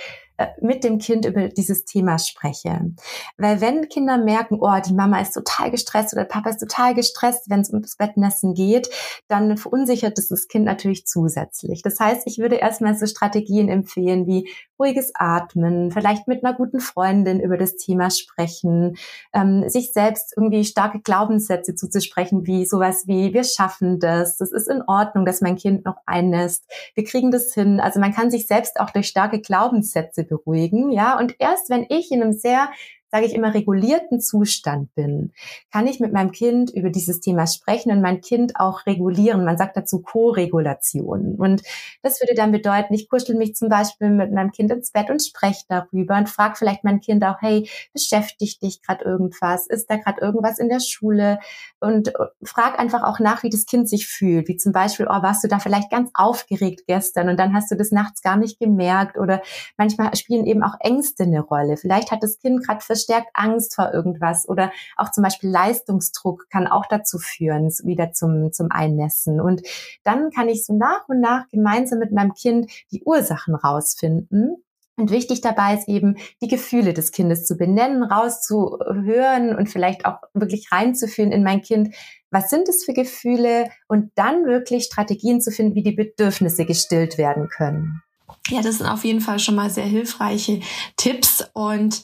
mit 0.61 0.83
dem 0.83 0.97
Kind 0.97 1.25
über 1.25 1.47
dieses 1.47 1.85
Thema 1.85 2.19
spreche. 2.19 2.91
Weil 3.37 3.61
wenn 3.61 3.89
Kinder 3.89 4.17
merken, 4.17 4.57
oh, 4.61 4.79
die 4.85 4.93
Mama 4.93 5.19
ist 5.19 5.33
total 5.33 5.71
gestresst 5.71 6.13
oder 6.13 6.23
der 6.23 6.29
Papa 6.29 6.49
ist 6.49 6.59
total 6.59 6.93
gestresst, 6.93 7.49
wenn 7.49 7.61
es 7.61 7.69
ums 7.69 7.95
Bettnässen 7.97 8.53
geht, 8.53 8.89
dann 9.27 9.57
verunsichert 9.57 10.17
es 10.17 10.29
das 10.29 10.47
Kind 10.47 10.65
natürlich 10.65 11.05
zusätzlich. 11.05 11.81
Das 11.81 11.99
heißt, 11.99 12.23
ich 12.25 12.39
würde 12.39 12.55
erstmal 12.55 12.95
so 12.95 13.05
Strategien 13.05 13.69
empfehlen 13.69 14.27
wie 14.27 14.49
ruhiges 14.81 15.11
Atmen, 15.13 15.91
vielleicht 15.91 16.27
mit 16.27 16.43
einer 16.43 16.55
guten 16.55 16.79
Freundin 16.79 17.39
über 17.39 17.57
das 17.57 17.75
Thema 17.75 18.09
sprechen, 18.09 18.97
ähm, 19.33 19.69
sich 19.69 19.93
selbst 19.93 20.33
irgendwie 20.35 20.65
starke 20.65 20.99
Glaubenssätze 20.99 21.75
zuzusprechen, 21.75 22.47
wie 22.47 22.65
sowas 22.65 23.03
wie, 23.05 23.33
wir 23.33 23.43
schaffen 23.43 23.99
das, 23.99 24.37
das 24.37 24.51
ist 24.51 24.67
in 24.67 24.81
Ordnung, 24.87 25.25
dass 25.25 25.41
mein 25.41 25.55
Kind 25.55 25.85
noch 25.85 25.97
einnässt, 26.05 26.65
wir 26.95 27.03
kriegen 27.03 27.29
das 27.29 27.53
hin. 27.53 27.79
Also 27.79 27.99
man 27.99 28.13
kann 28.13 28.31
sich 28.31 28.47
selbst 28.47 28.79
auch 28.79 28.89
durch 28.89 29.07
starke 29.07 29.39
Glaubenssätze 29.39 30.25
beruhigen, 30.31 30.91
ja. 30.91 31.19
Und 31.19 31.35
erst 31.39 31.69
wenn 31.69 31.85
ich 31.89 32.11
in 32.11 32.23
einem 32.23 32.33
sehr 32.33 32.71
sage 33.11 33.25
ich 33.25 33.33
immer, 33.33 33.53
regulierten 33.53 34.21
Zustand 34.21 34.93
bin, 34.95 35.33
kann 35.71 35.87
ich 35.87 35.99
mit 35.99 36.13
meinem 36.13 36.31
Kind 36.31 36.71
über 36.71 36.89
dieses 36.89 37.19
Thema 37.19 37.45
sprechen 37.45 37.91
und 37.91 38.01
mein 38.01 38.21
Kind 38.21 38.55
auch 38.55 38.85
regulieren. 38.85 39.43
Man 39.43 39.57
sagt 39.57 39.75
dazu 39.75 40.01
Co-Regulation. 40.01 41.35
Und 41.35 41.61
das 42.01 42.21
würde 42.21 42.33
dann 42.35 42.51
bedeuten, 42.51 42.93
ich 42.93 43.09
kuschel 43.09 43.35
mich 43.35 43.55
zum 43.55 43.69
Beispiel 43.69 44.09
mit 44.09 44.31
meinem 44.31 44.51
Kind 44.51 44.71
ins 44.71 44.91
Bett 44.91 45.09
und 45.09 45.21
spreche 45.21 45.65
darüber 45.67 46.17
und 46.17 46.29
frage 46.29 46.55
vielleicht 46.55 46.83
mein 46.83 47.01
Kind 47.01 47.23
auch, 47.23 47.41
hey, 47.41 47.69
beschäftigt 47.93 48.61
dich 48.63 48.81
gerade 48.81 49.03
irgendwas? 49.03 49.67
Ist 49.67 49.89
da 49.89 49.97
gerade 49.97 50.21
irgendwas 50.21 50.59
in 50.59 50.69
der 50.69 50.79
Schule? 50.79 51.39
Und 51.79 52.09
äh, 52.09 52.27
frag 52.43 52.79
einfach 52.79 53.03
auch 53.03 53.19
nach, 53.19 53.43
wie 53.43 53.49
das 53.49 53.65
Kind 53.65 53.89
sich 53.89 54.07
fühlt. 54.07 54.47
Wie 54.47 54.57
zum 54.57 54.71
Beispiel, 54.71 55.07
oh, 55.07 55.21
warst 55.21 55.43
du 55.43 55.47
da 55.47 55.59
vielleicht 55.59 55.91
ganz 55.91 56.09
aufgeregt 56.13 56.83
gestern 56.87 57.29
und 57.29 57.37
dann 57.39 57.53
hast 57.53 57.71
du 57.71 57.75
das 57.75 57.91
nachts 57.91 58.21
gar 58.21 58.37
nicht 58.37 58.59
gemerkt? 58.59 59.17
Oder 59.17 59.41
manchmal 59.77 60.15
spielen 60.15 60.45
eben 60.45 60.63
auch 60.63 60.75
Ängste 60.79 61.23
eine 61.23 61.41
Rolle. 61.41 61.77
Vielleicht 61.77 62.11
hat 62.11 62.23
das 62.23 62.39
Kind 62.39 62.65
gerade 62.65 62.81
verstärkt 63.01 63.29
Angst 63.33 63.75
vor 63.75 63.93
irgendwas 63.93 64.47
oder 64.47 64.71
auch 64.97 65.11
zum 65.11 65.23
Beispiel 65.23 65.49
Leistungsdruck 65.49 66.49
kann 66.49 66.67
auch 66.67 66.85
dazu 66.87 67.17
führen, 67.17 67.69
wieder 67.83 68.13
zum, 68.13 68.51
zum 68.51 68.67
Einnässen. 68.71 69.41
Und 69.41 69.61
dann 70.03 70.29
kann 70.31 70.49
ich 70.49 70.65
so 70.65 70.75
nach 70.75 71.07
und 71.07 71.19
nach 71.19 71.47
gemeinsam 71.49 71.99
mit 71.99 72.11
meinem 72.11 72.33
Kind 72.33 72.71
die 72.91 73.03
Ursachen 73.03 73.55
rausfinden 73.55 74.63
und 74.97 75.09
wichtig 75.09 75.41
dabei 75.41 75.73
ist 75.75 75.87
eben, 75.87 76.17
die 76.43 76.47
Gefühle 76.47 76.93
des 76.93 77.11
Kindes 77.11 77.45
zu 77.45 77.55
benennen, 77.57 78.03
rauszuhören 78.03 79.55
und 79.55 79.67
vielleicht 79.67 80.05
auch 80.05 80.19
wirklich 80.33 80.71
reinzuführen 80.71 81.31
in 81.31 81.43
mein 81.43 81.61
Kind. 81.61 81.95
Was 82.29 82.49
sind 82.49 82.69
es 82.69 82.85
für 82.85 82.93
Gefühle? 82.93 83.69
Und 83.87 84.11
dann 84.15 84.45
wirklich 84.45 84.83
Strategien 84.83 85.41
zu 85.41 85.49
finden, 85.49 85.75
wie 85.75 85.83
die 85.83 85.93
Bedürfnisse 85.93 86.65
gestillt 86.65 87.17
werden 87.17 87.49
können. 87.49 88.03
Ja, 88.49 88.61
das 88.61 88.77
sind 88.77 88.87
auf 88.87 89.03
jeden 89.03 89.21
Fall 89.21 89.39
schon 89.39 89.55
mal 89.55 89.69
sehr 89.69 89.85
hilfreiche 89.85 90.61
Tipps 90.97 91.49
und 91.53 92.03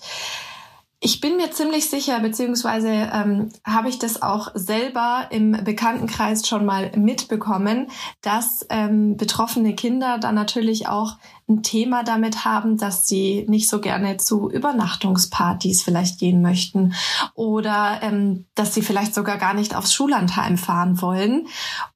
ich 1.00 1.22
bin 1.22 1.38
mir 1.38 1.52
ziemlich 1.52 1.92
sicher, 1.92 2.20
beziehungsweise 2.22 2.90
ähm, 2.90 3.50
habe 3.64 3.88
ich 3.88 4.00
das 4.00 4.24
auch 4.24 4.50
selber 4.56 5.28
im 5.30 5.52
Bekanntenkreis 5.64 6.48
schon 6.48 6.66
mal 6.66 6.92
mitbekommen, 6.96 7.92
dass 8.22 8.66
ähm, 8.70 9.16
betroffene 9.16 9.76
Kinder 9.76 10.18
dann 10.18 10.34
natürlich 10.34 10.88
auch 10.88 11.18
ein 11.48 11.62
Thema 11.62 12.04
damit 12.04 12.46
haben, 12.46 12.78
dass 12.78 13.08
sie 13.08 13.46
nicht 13.48 13.70
so 13.70 13.80
gerne 13.80 14.18
zu 14.18 14.50
Übernachtungspartys 14.50 15.84
vielleicht 15.84 16.20
gehen 16.20 16.42
möchten 16.42 16.96
oder 17.36 18.00
ähm, 18.02 18.48
dass 18.56 18.74
sie 18.74 18.82
vielleicht 18.82 19.14
sogar 19.14 19.38
gar 19.38 19.54
nicht 19.54 19.76
aufs 19.76 19.94
Schullandheim 19.94 20.58
fahren 20.58 21.00
wollen. 21.00 21.48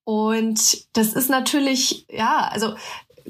Und 0.04 0.86
das 0.94 1.14
ist 1.14 1.30
natürlich, 1.30 2.06
ja, 2.08 2.50
also 2.52 2.76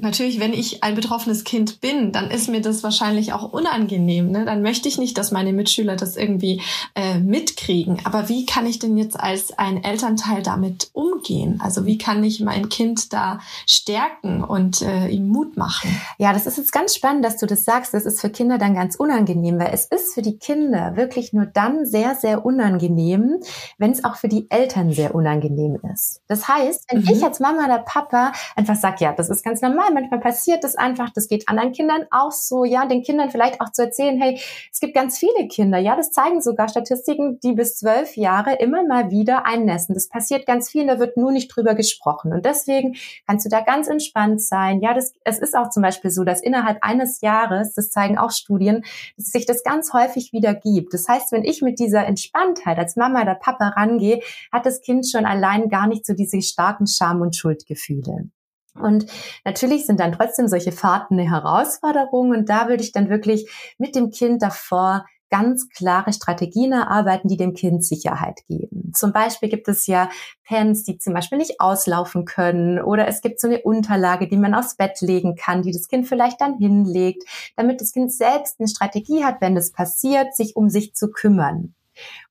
natürlich, 0.02 0.40
wenn 0.40 0.52
ich 0.52 0.82
ein 0.82 0.94
betroffenes 0.94 1.44
Kind 1.44 1.80
bin, 1.80 2.12
dann 2.12 2.30
ist 2.30 2.48
mir 2.48 2.60
das 2.60 2.82
wahrscheinlich 2.82 3.32
auch 3.32 3.52
unangenehm. 3.52 4.30
Ne? 4.30 4.44
Dann 4.44 4.62
möchte 4.62 4.88
ich 4.88 4.98
nicht, 4.98 5.16
dass 5.16 5.30
meine 5.30 5.52
Mitschüler 5.52 5.96
das 5.96 6.16
irgendwie 6.16 6.60
äh, 6.94 7.18
mitkriegen. 7.18 8.00
Aber 8.04 8.28
wie 8.28 8.44
kann 8.44 8.66
ich 8.66 8.78
denn 8.78 8.96
jetzt 8.96 9.18
als 9.18 9.56
ein 9.58 9.82
Elternteil 9.82 10.42
damit 10.42 10.90
umgehen? 10.92 11.60
Also 11.62 11.86
wie 11.86 11.98
kann 11.98 12.22
ich 12.24 12.40
mein 12.40 12.68
Kind 12.68 13.12
da 13.12 13.40
stärken 13.66 14.44
und 14.44 14.82
äh, 14.82 15.08
ihm 15.08 15.28
Mut 15.28 15.56
machen? 15.56 15.88
Ja, 16.18 16.32
das 16.32 16.46
ist 16.46 16.58
jetzt 16.58 16.72
ganz 16.72 16.94
spannend, 16.94 17.24
dass 17.24 17.38
du 17.38 17.46
das 17.46 17.64
sagst. 17.64 17.94
Das 17.94 18.04
ist 18.04 18.20
für 18.20 18.30
Kinder 18.30 18.58
dann 18.58 18.74
ganz 18.74 18.96
unangenehm, 18.96 19.58
weil 19.58 19.70
es 19.72 19.86
ist 19.86 20.14
für 20.14 20.22
die 20.22 20.38
Kinder 20.38 20.96
wirklich 20.96 21.32
nur 21.32 21.46
dann 21.46 21.86
sehr, 21.86 22.16
sehr 22.16 22.44
unangenehm, 22.44 23.40
wenn 23.78 23.92
es 23.92 24.04
auch 24.04 24.16
für 24.16 24.28
die 24.28 24.50
Eltern 24.50 24.92
sehr 24.92 25.14
unangenehm 25.14 25.78
ist. 25.92 26.20
Das 26.26 26.48
heißt, 26.48 26.86
wenn 26.90 27.02
mhm. 27.02 27.08
ich 27.08 27.22
als 27.22 27.40
Mama 27.40 27.64
oder 27.64 27.78
Papa 27.78 28.32
einfach 28.56 28.76
sage, 28.76 28.96
ja, 29.00 29.12
das 29.12 29.30
ist 29.30 29.44
ganz 29.44 29.60
normal, 29.60 29.91
manchmal 29.92 30.20
passiert 30.20 30.64
das 30.64 30.76
einfach, 30.76 31.10
das 31.10 31.28
geht 31.28 31.48
anderen 31.48 31.72
Kindern 31.72 32.06
auch 32.10 32.32
so, 32.32 32.64
ja, 32.64 32.86
den 32.86 33.02
Kindern 33.02 33.30
vielleicht 33.30 33.60
auch 33.60 33.70
zu 33.72 33.82
erzählen, 33.82 34.20
hey, 34.20 34.40
es 34.72 34.80
gibt 34.80 34.94
ganz 34.94 35.18
viele 35.18 35.48
Kinder, 35.48 35.78
ja, 35.78 35.96
das 35.96 36.10
zeigen 36.12 36.40
sogar 36.40 36.68
Statistiken, 36.68 37.38
die 37.40 37.52
bis 37.52 37.76
zwölf 37.76 38.16
Jahre 38.16 38.54
immer 38.56 38.86
mal 38.86 39.10
wieder 39.10 39.46
einnässen. 39.46 39.94
Das 39.94 40.08
passiert 40.08 40.46
ganz 40.46 40.70
viel, 40.70 40.86
da 40.86 40.98
wird 40.98 41.16
nur 41.16 41.32
nicht 41.32 41.48
drüber 41.48 41.74
gesprochen. 41.74 42.32
Und 42.32 42.44
deswegen 42.44 42.96
kannst 43.26 43.46
du 43.46 43.50
da 43.50 43.60
ganz 43.60 43.88
entspannt 43.88 44.42
sein. 44.42 44.80
Ja, 44.80 44.94
das, 44.94 45.14
es 45.24 45.38
ist 45.38 45.56
auch 45.56 45.70
zum 45.70 45.82
Beispiel 45.82 46.10
so, 46.10 46.24
dass 46.24 46.42
innerhalb 46.42 46.78
eines 46.82 47.20
Jahres, 47.20 47.74
das 47.74 47.90
zeigen 47.90 48.18
auch 48.18 48.30
Studien, 48.30 48.84
sich 49.16 49.46
das 49.46 49.62
ganz 49.62 49.92
häufig 49.92 50.32
wieder 50.32 50.54
gibt. 50.54 50.94
Das 50.94 51.08
heißt, 51.08 51.32
wenn 51.32 51.44
ich 51.44 51.62
mit 51.62 51.78
dieser 51.78 52.06
Entspanntheit 52.06 52.78
als 52.78 52.96
Mama 52.96 53.22
oder 53.22 53.34
Papa 53.34 53.68
rangehe, 53.68 54.20
hat 54.50 54.66
das 54.66 54.80
Kind 54.80 55.08
schon 55.08 55.24
allein 55.24 55.68
gar 55.68 55.86
nicht 55.86 56.06
so 56.06 56.14
diese 56.14 56.40
starken 56.42 56.86
Scham- 56.86 57.20
und 57.20 57.36
Schuldgefühle. 57.36 58.30
Und 58.74 59.06
natürlich 59.44 59.86
sind 59.86 60.00
dann 60.00 60.12
trotzdem 60.12 60.48
solche 60.48 60.72
Fahrten 60.72 61.18
eine 61.18 61.30
Herausforderung. 61.30 62.30
Und 62.30 62.48
da 62.48 62.68
würde 62.68 62.82
ich 62.82 62.92
dann 62.92 63.10
wirklich 63.10 63.50
mit 63.78 63.94
dem 63.94 64.10
Kind 64.10 64.42
davor 64.42 65.04
ganz 65.32 65.70
klare 65.70 66.12
Strategien 66.12 66.72
erarbeiten, 66.72 67.26
die 67.26 67.38
dem 67.38 67.54
Kind 67.54 67.82
Sicherheit 67.82 68.40
geben. 68.48 68.92
Zum 68.94 69.14
Beispiel 69.14 69.48
gibt 69.48 69.66
es 69.66 69.86
ja 69.86 70.10
Pens, 70.44 70.84
die 70.84 70.98
zum 70.98 71.14
Beispiel 71.14 71.38
nicht 71.38 71.58
auslaufen 71.58 72.26
können 72.26 72.78
oder 72.78 73.08
es 73.08 73.22
gibt 73.22 73.40
so 73.40 73.48
eine 73.48 73.62
Unterlage, 73.62 74.28
die 74.28 74.36
man 74.36 74.54
aufs 74.54 74.76
Bett 74.76 75.00
legen 75.00 75.34
kann, 75.34 75.62
die 75.62 75.72
das 75.72 75.88
Kind 75.88 76.06
vielleicht 76.06 76.38
dann 76.42 76.58
hinlegt, 76.58 77.24
damit 77.56 77.80
das 77.80 77.92
Kind 77.92 78.12
selbst 78.12 78.60
eine 78.60 78.68
Strategie 78.68 79.24
hat, 79.24 79.40
wenn 79.40 79.54
das 79.54 79.72
passiert, 79.72 80.36
sich 80.36 80.54
um 80.54 80.68
sich 80.68 80.94
zu 80.94 81.10
kümmern. 81.10 81.74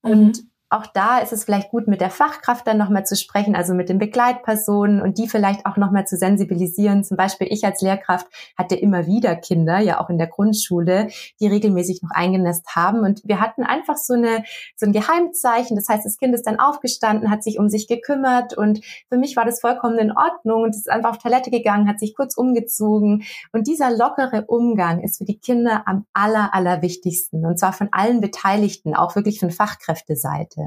Und 0.03 0.43
mhm 0.43 0.50
auch 0.71 0.87
da 0.87 1.19
ist 1.19 1.33
es 1.33 1.43
vielleicht 1.43 1.69
gut, 1.69 1.87
mit 1.87 1.99
der 1.99 2.09
Fachkraft 2.09 2.65
dann 2.65 2.77
nochmal 2.77 3.05
zu 3.05 3.17
sprechen, 3.17 3.55
also 3.55 3.73
mit 3.73 3.89
den 3.89 3.97
Begleitpersonen 3.97 5.01
und 5.01 5.17
die 5.17 5.27
vielleicht 5.27 5.65
auch 5.65 5.75
nochmal 5.75 6.07
zu 6.07 6.15
sensibilisieren. 6.15 7.03
Zum 7.03 7.17
Beispiel 7.17 7.47
ich 7.51 7.65
als 7.65 7.81
Lehrkraft 7.81 8.27
hatte 8.57 8.75
immer 8.75 9.05
wieder 9.05 9.35
Kinder, 9.35 9.79
ja 9.79 9.99
auch 9.99 10.09
in 10.09 10.17
der 10.17 10.27
Grundschule, 10.27 11.09
die 11.41 11.47
regelmäßig 11.47 12.01
noch 12.03 12.11
eingenässt 12.11 12.73
haben. 12.73 12.99
Und 12.99 13.21
wir 13.25 13.41
hatten 13.41 13.63
einfach 13.63 13.97
so, 13.97 14.13
eine, 14.13 14.45
so 14.77 14.85
ein 14.85 14.93
Geheimzeichen. 14.93 15.75
Das 15.75 15.89
heißt, 15.89 16.05
das 16.05 16.17
Kind 16.17 16.33
ist 16.33 16.47
dann 16.47 16.57
aufgestanden, 16.57 17.29
hat 17.29 17.43
sich 17.43 17.59
um 17.59 17.67
sich 17.67 17.89
gekümmert 17.89 18.57
und 18.57 18.79
für 19.09 19.17
mich 19.17 19.35
war 19.35 19.43
das 19.43 19.59
vollkommen 19.59 19.99
in 19.99 20.13
Ordnung 20.13 20.63
und 20.63 20.69
ist 20.69 20.89
einfach 20.89 21.09
auf 21.09 21.17
Toilette 21.17 21.51
gegangen, 21.51 21.89
hat 21.89 21.99
sich 21.99 22.15
kurz 22.15 22.37
umgezogen. 22.37 23.23
Und 23.51 23.67
dieser 23.67 23.91
lockere 23.91 24.45
Umgang 24.47 25.01
ist 25.01 25.17
für 25.17 25.25
die 25.25 25.37
Kinder 25.37 25.83
am 25.85 26.05
aller, 26.13 26.53
allerwichtigsten. 26.53 27.45
Und 27.45 27.59
zwar 27.59 27.73
von 27.73 27.89
allen 27.91 28.21
Beteiligten, 28.21 28.95
auch 28.95 29.17
wirklich 29.17 29.41
von 29.41 29.51
Fachkräfteseite. 29.51 30.60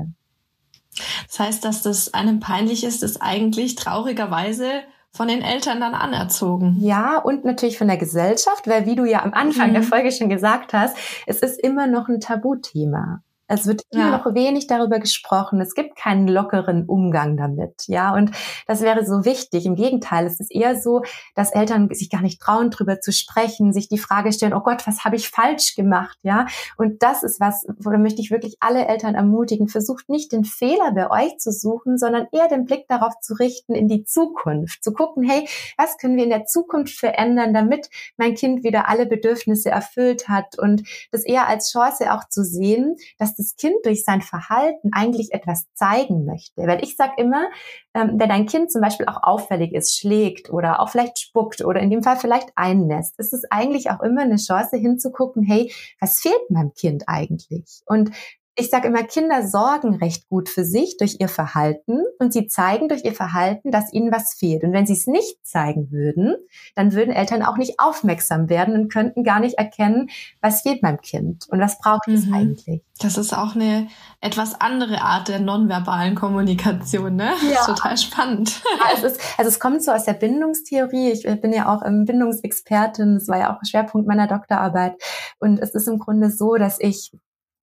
Das 1.27 1.39
heißt, 1.39 1.65
dass 1.65 1.83
das 1.83 2.15
einem 2.15 2.41
peinlich 2.41 2.85
ist, 2.85 3.03
ist 3.03 3.21
eigentlich 3.21 3.75
traurigerweise 3.75 4.83
von 5.11 5.29
den 5.29 5.43
Eltern 5.43 5.81
dann 5.81 5.95
anerzogen. 5.95 6.77
Ja, 6.81 7.19
und 7.19 7.45
natürlich 7.45 7.79
von 7.79 7.89
der 7.89 7.97
Gesellschaft, 7.97 8.67
weil 8.67 8.87
wie 8.87 8.97
du 8.97 9.05
ja 9.05 9.23
am 9.23 9.33
Anfang 9.33 9.71
mhm. 9.71 9.75
der 9.75 9.83
Folge 9.83 10.11
schon 10.11 10.29
gesagt 10.29 10.73
hast, 10.73 10.97
es 11.27 11.41
ist 11.41 11.59
immer 11.61 11.87
noch 11.87 12.09
ein 12.09 12.21
Tabuthema. 12.21 13.23
Es 13.47 13.67
wird 13.67 13.83
immer 13.91 14.11
ja. 14.11 14.19
noch 14.19 14.35
wenig 14.35 14.67
darüber 14.67 14.99
gesprochen. 14.99 15.61
Es 15.61 15.75
gibt 15.75 15.97
keinen 15.97 16.29
lockeren 16.29 16.87
Umgang 16.87 17.37
damit. 17.37 17.85
Ja, 17.87 18.15
und 18.15 18.31
das 18.67 18.81
wäre 18.81 19.05
so 19.05 19.25
wichtig. 19.25 19.67
Im 19.67 19.75
Gegenteil, 19.75 20.27
es 20.27 20.41
ist 20.41 20.51
eher 20.51 20.81
so, 20.81 21.03
dass 21.35 21.53
Eltern 21.53 21.89
sich 21.93 22.11
gar 22.11 22.23
nicht 22.23 22.41
trauen, 22.41 22.71
darüber 22.71 23.01
zu 23.01 23.13
sprechen, 23.13 23.73
sich 23.73 23.89
die 23.89 23.99
Frage 23.99 24.33
stellen, 24.33 24.55
oh 24.55 24.61
Gott, 24.61 24.87
was 24.87 25.05
habe 25.05 25.17
ich 25.17 25.29
falsch 25.29 25.75
gemacht? 25.75 26.19
Ja, 26.23 26.47
und 26.77 27.03
das 27.03 27.23
ist 27.23 27.39
was, 27.39 27.67
wo 27.79 27.91
möchte 27.91 28.23
ich 28.23 28.31
wirklich 28.31 28.57
alle 28.61 28.87
Eltern 28.87 29.15
ermutigen. 29.15 29.69
Versucht 29.69 30.09
nicht 30.09 30.33
den 30.33 30.45
Fehler 30.45 30.93
bei 30.93 31.11
euch 31.11 31.39
zu 31.39 31.53
suchen, 31.53 31.99
sondern 31.99 32.27
eher 32.33 32.49
den 32.49 32.65
Blick 32.65 32.89
darauf 32.89 33.13
zu 33.21 33.35
richten 33.35 33.75
in 33.75 33.89
die 33.89 34.05
Zukunft. 34.05 34.83
Zu 34.83 34.93
gucken, 34.93 35.23
hey, 35.23 35.47
was 35.77 35.99
können 35.99 36.17
wir 36.17 36.25
in 36.25 36.31
der 36.31 36.47
Zukunft 36.47 36.99
verändern, 36.99 37.53
damit 37.53 37.91
mein 38.17 38.35
Kind 38.35 38.65
wieder 38.65 38.89
alle 38.89 39.07
Bedürfnisse 39.07 39.71
erfüllt 39.71 40.29
hat 40.29 40.59
und 40.59 40.83
das 41.11 41.25
eher 41.25 41.47
als 41.47 41.71
Chance 41.71 42.13
auch 42.13 42.29
zu 42.29 42.43
sehen, 42.45 42.97
dass 43.19 43.34
das 43.35 43.57
Kind 43.57 43.75
durch 43.85 44.05
sein 44.05 44.23
Verhalten 44.23 44.91
eigentlich 44.93 45.33
etwas 45.33 45.67
zeigen 45.75 46.25
möchte. 46.25 46.63
Weil 46.63 46.83
ich 46.83 46.97
sage 46.97 47.13
immer, 47.19 47.49
ähm, 47.95 48.13
wenn 48.17 48.29
dein 48.29 48.47
Kind 48.47 48.71
zum 48.71 48.81
Beispiel 48.81 49.07
auch 49.07 49.23
auffällig 49.23 49.73
ist, 49.73 49.97
schlägt 49.97 50.51
oder 50.51 50.81
auch 50.81 50.89
vielleicht 50.89 51.19
spuckt 51.19 51.65
oder 51.65 51.81
in 51.81 51.91
dem 51.91 52.03
Fall 52.03 52.17
vielleicht 52.17 52.51
einnässt, 52.57 53.19
ist 53.19 53.33
es 53.33 53.45
eigentlich 53.51 53.91
auch 53.91 54.01
immer 54.01 54.23
eine 54.23 54.37
Chance 54.37 54.77
hinzugucken, 54.77 55.43
hey, 55.43 55.73
was 56.01 56.21
fehlt 56.21 56.51
meinem 56.51 56.73
Kind 56.75 57.05
eigentlich? 57.07 57.83
Und 57.87 58.11
ich 58.57 58.71
sage 58.71 58.89
immer, 58.89 59.03
Kinder 59.03 59.47
sorgen 59.47 59.97
recht 59.97 60.29
gut 60.29 60.49
für 60.49 60.65
sich 60.65 60.97
durch 60.97 61.17
ihr 61.19 61.29
Verhalten 61.29 62.05
und 62.21 62.33
sie 62.33 62.47
zeigen 62.47 62.89
durch 62.89 63.05
ihr 63.05 63.13
Verhalten, 63.13 63.73
dass 63.73 63.93
ihnen 63.93 64.13
was 64.13 64.35
fehlt. 64.35 64.63
Und 64.63 64.73
wenn 64.73 64.87
sie 64.87 64.93
es 64.93 65.09
nicht 65.09 65.45
zeigen 65.45 65.91
würden, 65.91 66.37
dann 66.77 66.93
würden 66.93 67.13
Eltern 67.13 67.43
auch 67.43 67.57
nicht 67.57 67.81
aufmerksam 67.81 68.49
werden 68.49 68.75
und 68.75 68.93
könnten 68.93 69.25
gar 69.25 69.41
nicht 69.41 69.59
erkennen, 69.59 70.09
was 70.41 70.63
fehlt 70.63 70.83
meinem 70.83 71.01
Kind 71.01 71.47
und 71.49 71.61
was 71.61 71.79
braucht 71.79 72.07
mhm. 72.07 72.15
es 72.15 72.33
eigentlich. 72.33 72.83
Das 73.01 73.19
ist 73.19 73.37
auch 73.37 73.57
eine 73.57 73.89
etwas 74.21 74.61
andere 74.61 75.01
Art 75.01 75.27
der 75.27 75.41
nonverbalen 75.41 76.15
Kommunikation, 76.15 77.17
ne? 77.17 77.33
Ja. 77.53 77.65
total 77.67 77.97
spannend. 77.97 78.63
Ja, 78.79 78.97
es 78.97 79.03
ist, 79.03 79.21
also 79.37 79.49
es 79.49 79.59
kommt 79.59 79.83
so 79.83 79.91
aus 79.91 80.05
der 80.05 80.13
Bindungstheorie. 80.13 81.11
Ich 81.11 81.25
bin 81.41 81.53
ja 81.53 81.75
auch 81.75 81.85
ähm, 81.85 82.05
Bindungsexpertin. 82.05 83.15
Das 83.15 83.27
war 83.27 83.39
ja 83.39 83.53
auch 83.53 83.61
ein 83.61 83.67
Schwerpunkt 83.67 84.07
meiner 84.07 84.29
Doktorarbeit. 84.29 84.95
Und 85.41 85.59
es 85.59 85.75
ist 85.75 85.89
im 85.89 85.99
Grunde 85.99 86.31
so, 86.31 86.55
dass 86.55 86.79
ich 86.79 87.13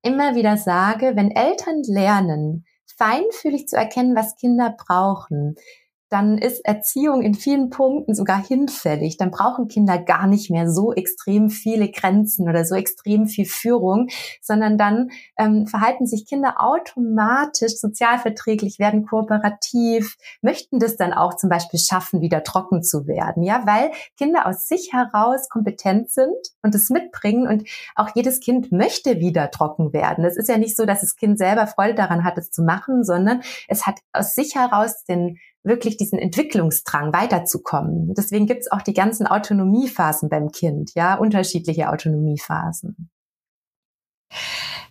immer 0.02 0.36
wieder 0.36 0.58
sage, 0.58 1.14
wenn 1.16 1.32
Eltern 1.32 1.82
lernen, 1.84 2.66
feinfühlig 2.98 3.68
zu 3.68 3.76
erkennen, 3.76 4.16
was 4.16 4.36
Kinder 4.36 4.76
brauchen, 4.78 5.56
dann 6.12 6.38
ist 6.38 6.66
Erziehung 6.66 7.22
in 7.22 7.34
vielen 7.34 7.70
Punkten 7.70 8.14
sogar 8.14 8.46
hinfällig. 8.46 9.16
Dann 9.16 9.32
brauchen 9.32 9.70
Kinder 9.70 9.98
gar 9.98 10.28
nicht 10.28 10.52
mehr 10.52 10.70
so 10.70 10.92
extrem 10.92 11.50
viele 11.50 11.90
Grenzen 11.90 12.50
oder 12.50 12.66
so 12.66 12.76
extrem 12.76 13.28
viel 13.28 13.46
Führung, 13.46 14.10
sondern 14.42 14.78
dann 14.78 15.10
ähm, 15.40 15.68
verhalten 15.68 16.06
sich 16.06 16.28
Kinder 16.28 16.56
automatisch 16.60 17.78
sozialverträglich, 17.78 18.78
werden 18.78 19.06
kooperativ, 19.06 20.18
möchten 20.42 20.80
das 20.80 20.98
dann 20.98 21.14
auch 21.14 21.38
zum 21.38 21.50
Beispiel 21.50 21.80
schaffen, 21.80 22.20
wieder 22.20 22.44
trocken 22.44 22.84
zu 22.84 23.08
werden, 23.08 23.42
ja, 23.42 23.64
weil 23.66 23.92
Kinder 24.18 24.48
aus 24.48 24.68
sich 24.68 24.92
heraus 24.92 25.48
kompetent 25.48 26.12
sind 26.12 26.36
und 26.62 26.76
es 26.76 26.90
mitbringen 26.90 27.48
und 27.48 27.64
auch 27.96 28.10
jedes 28.16 28.42
Kind 28.42 28.74
möchte 28.74 29.22
wieder 29.22 29.50
trocken 29.50 29.94
werden. 29.94 30.26
Es 30.26 30.36
ist 30.36 30.50
ja 30.50 30.58
nicht 30.58 30.76
so, 30.76 30.86
dass 30.86 31.00
das 31.00 31.16
Kind 31.16 31.38
selber 31.38 31.68
Freude 31.68 31.96
daran 31.96 32.26
hat, 32.26 32.38
es 32.38 32.52
zu 32.52 32.64
machen, 32.64 33.06
sondern 33.06 33.44
es 33.70 33.86
hat 33.88 34.00
aus 34.12 34.36
sich 34.36 34.56
heraus 34.56 35.06
den 35.06 35.38
wirklich 35.64 35.98
diesen 35.98 36.20
Entwicklungsdrang 36.20 37.14
weiterzukommen. 37.14 38.14
Deswegen 38.16 38.48
gibt 38.48 38.62
es 38.62 38.72
auch 38.72 38.82
die 38.82 38.94
ganzen 38.94 39.28
Autonomiephasen 39.28 40.30
beim 40.30 40.52
Kind, 40.52 40.92
ja, 40.96 41.16
unterschiedliche 41.16 41.90
Autonomiephasen. 41.90 43.10